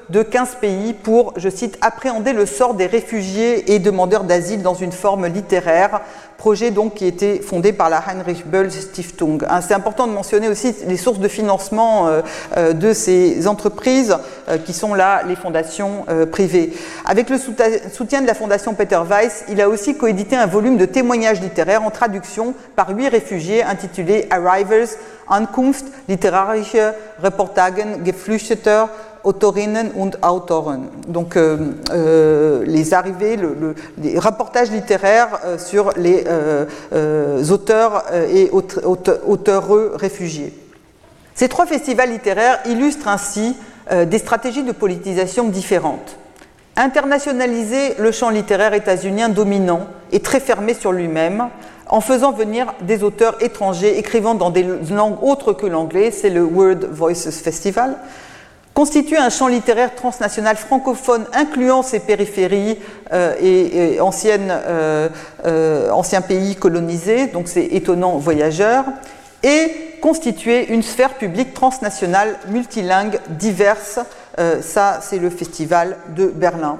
[0.08, 4.74] de 15 pays pour, je cite, appréhender le sort des réfugiés et demandeurs d'asile dans
[4.74, 6.00] une forme littéraire,
[6.42, 9.44] projet donc qui était fondé par la Heinrich Böll Stiftung.
[9.48, 12.08] Hein, c'est important de mentionner aussi les sources de financement
[12.56, 14.16] euh, de ces entreprises
[14.64, 16.72] qui sont là les fondations privées.
[17.04, 20.84] Avec le soutien de la fondation Peter Weiss, il a aussi coédité un volume de
[20.84, 24.88] témoignages littéraires en traduction par huit réfugiés intitulé Arrivals
[25.32, 28.90] Ankunft literarische Reportagen Geflüchteter
[29.24, 30.88] Autorinnen und Autoren.
[31.06, 36.24] Donc euh, euh, les arrivées, le, les rapportages littéraires euh, sur les
[37.50, 40.52] auteurs et auteurs réfugiés.
[41.34, 43.56] Ces trois festivals littéraires illustrent ainsi
[43.90, 46.16] des stratégies de politisation différentes.
[46.76, 51.48] Internationaliser le champ littéraire états-unien dominant et très fermé sur lui-même,
[51.92, 56.42] en faisant venir des auteurs étrangers écrivant dans des langues autres que l'anglais, c'est le
[56.42, 57.98] World Voices Festival,
[58.72, 62.78] constitue un champ littéraire transnational francophone incluant ses périphéries
[63.12, 65.08] euh, et, euh,
[65.44, 68.86] euh, anciens pays colonisés, donc c'est étonnant voyageurs,
[69.42, 74.00] et constituer une sphère publique transnationale multilingue diverse.
[74.62, 76.78] ça, c'est le festival de Berlin.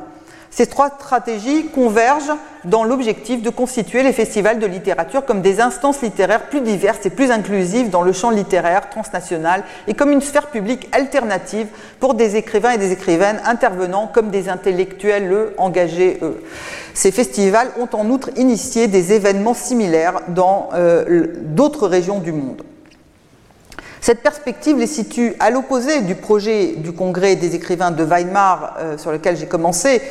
[0.55, 6.03] Ces trois stratégies convergent dans l'objectif de constituer les festivals de littérature comme des instances
[6.03, 10.48] littéraires plus diverses et plus inclusives dans le champ littéraire transnational et comme une sphère
[10.48, 11.68] publique alternative
[12.00, 16.42] pour des écrivains et des écrivaines intervenant comme des intellectuels eux, engagés eux.
[16.92, 22.62] Ces festivals ont en outre initié des événements similaires dans euh, d'autres régions du monde.
[24.03, 28.98] Cette perspective les situe à l'opposé du projet du Congrès des écrivains de Weimar euh,
[28.98, 30.03] sur lequel j'ai commencé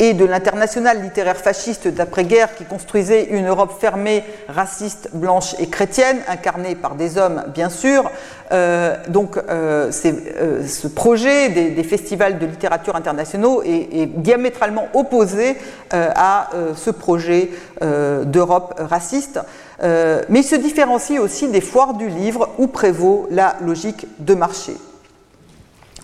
[0.00, 6.18] et de l'international littéraire fasciste d'après-guerre qui construisait une Europe fermée, raciste, blanche et chrétienne,
[6.28, 8.08] incarnée par des hommes, bien sûr.
[8.52, 15.56] Euh, donc, euh, euh, ce projet des, festivals de littérature internationaux est, diamétralement opposé
[15.90, 19.40] à ce projet d'Europe raciste.
[19.82, 24.74] mais il se différencie aussi des foires du livre où prévaut la logique de marché.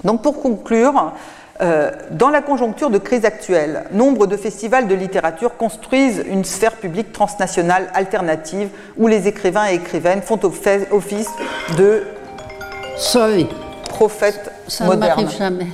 [0.05, 1.13] Donc, pour conclure,
[1.61, 6.73] euh, dans la conjoncture de crise actuelle, nombre de festivals de littérature construisent une sphère
[6.73, 11.29] publique transnationale alternative où les écrivains et écrivaines font office
[11.79, 12.03] de
[13.89, 15.29] prophètes Ça modernes.
[15.31, 15.69] jamais.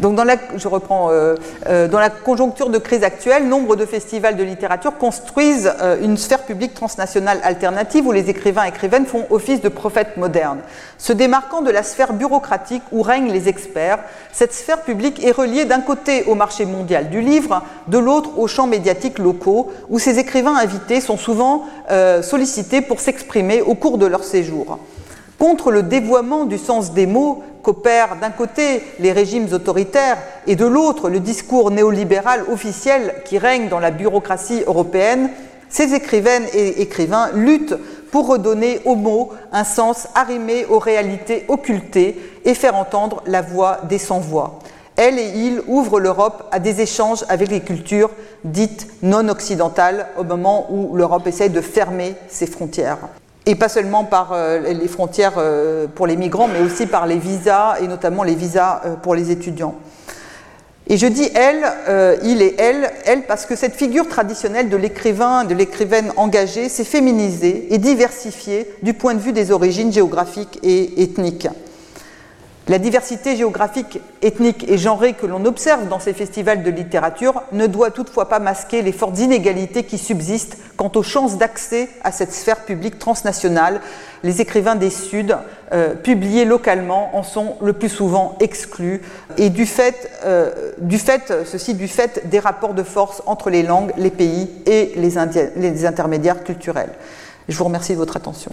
[0.00, 1.34] Donc, dans la, je reprends, euh,
[1.66, 6.16] euh, dans la conjoncture de crise actuelle, nombre de festivals de littérature construisent euh, une
[6.16, 10.60] sphère publique transnationale alternative où les écrivains et écrivaines font office de prophètes modernes.
[10.98, 13.98] Se démarquant de la sphère bureaucratique où règnent les experts,
[14.32, 18.48] cette sphère publique est reliée d'un côté au marché mondial du livre, de l'autre aux
[18.48, 21.64] champs médiatiques locaux, où ces écrivains invités sont souvent
[22.22, 24.78] sollicités pour s'exprimer au cours de leur séjour.
[25.44, 30.16] Contre le dévoiement du sens des mots, qu'opèrent d'un côté les régimes autoritaires
[30.46, 35.28] et de l'autre le discours néolibéral officiel qui règne dans la bureaucratie européenne,
[35.68, 37.76] ces écrivaines et écrivains luttent
[38.10, 43.80] pour redonner aux mots un sens arrimé aux réalités occultées et faire entendre la voix
[43.86, 44.60] des sans-voix.
[44.96, 48.12] Elle et il ouvrent l'Europe à des échanges avec les cultures
[48.44, 52.96] dites non occidentales au moment où l'Europe essaie de fermer ses frontières
[53.46, 57.18] et pas seulement par euh, les frontières euh, pour les migrants, mais aussi par les
[57.18, 59.74] visas, et notamment les visas euh, pour les étudiants.
[60.86, 61.64] Et je dis elle,
[62.24, 66.84] il et elle, elle parce que cette figure traditionnelle de l'écrivain, de l'écrivaine engagée s'est
[66.84, 71.48] féminisée et diversifiée du point de vue des origines géographiques et ethniques.
[72.66, 77.66] La diversité géographique, ethnique et genrée que l'on observe dans ces festivals de littérature ne
[77.66, 82.32] doit toutefois pas masquer les fortes inégalités qui subsistent quant aux chances d'accès à cette
[82.32, 83.82] sphère publique transnationale.
[84.22, 85.36] Les écrivains des Suds,
[85.72, 89.02] euh, publiés localement, en sont le plus souvent exclus,
[89.36, 93.62] et du fait, euh, du fait, ceci du fait des rapports de force entre les
[93.62, 95.12] langues, les pays et les,
[95.56, 96.92] les intermédiaires culturels.
[97.46, 98.52] Je vous remercie de votre attention.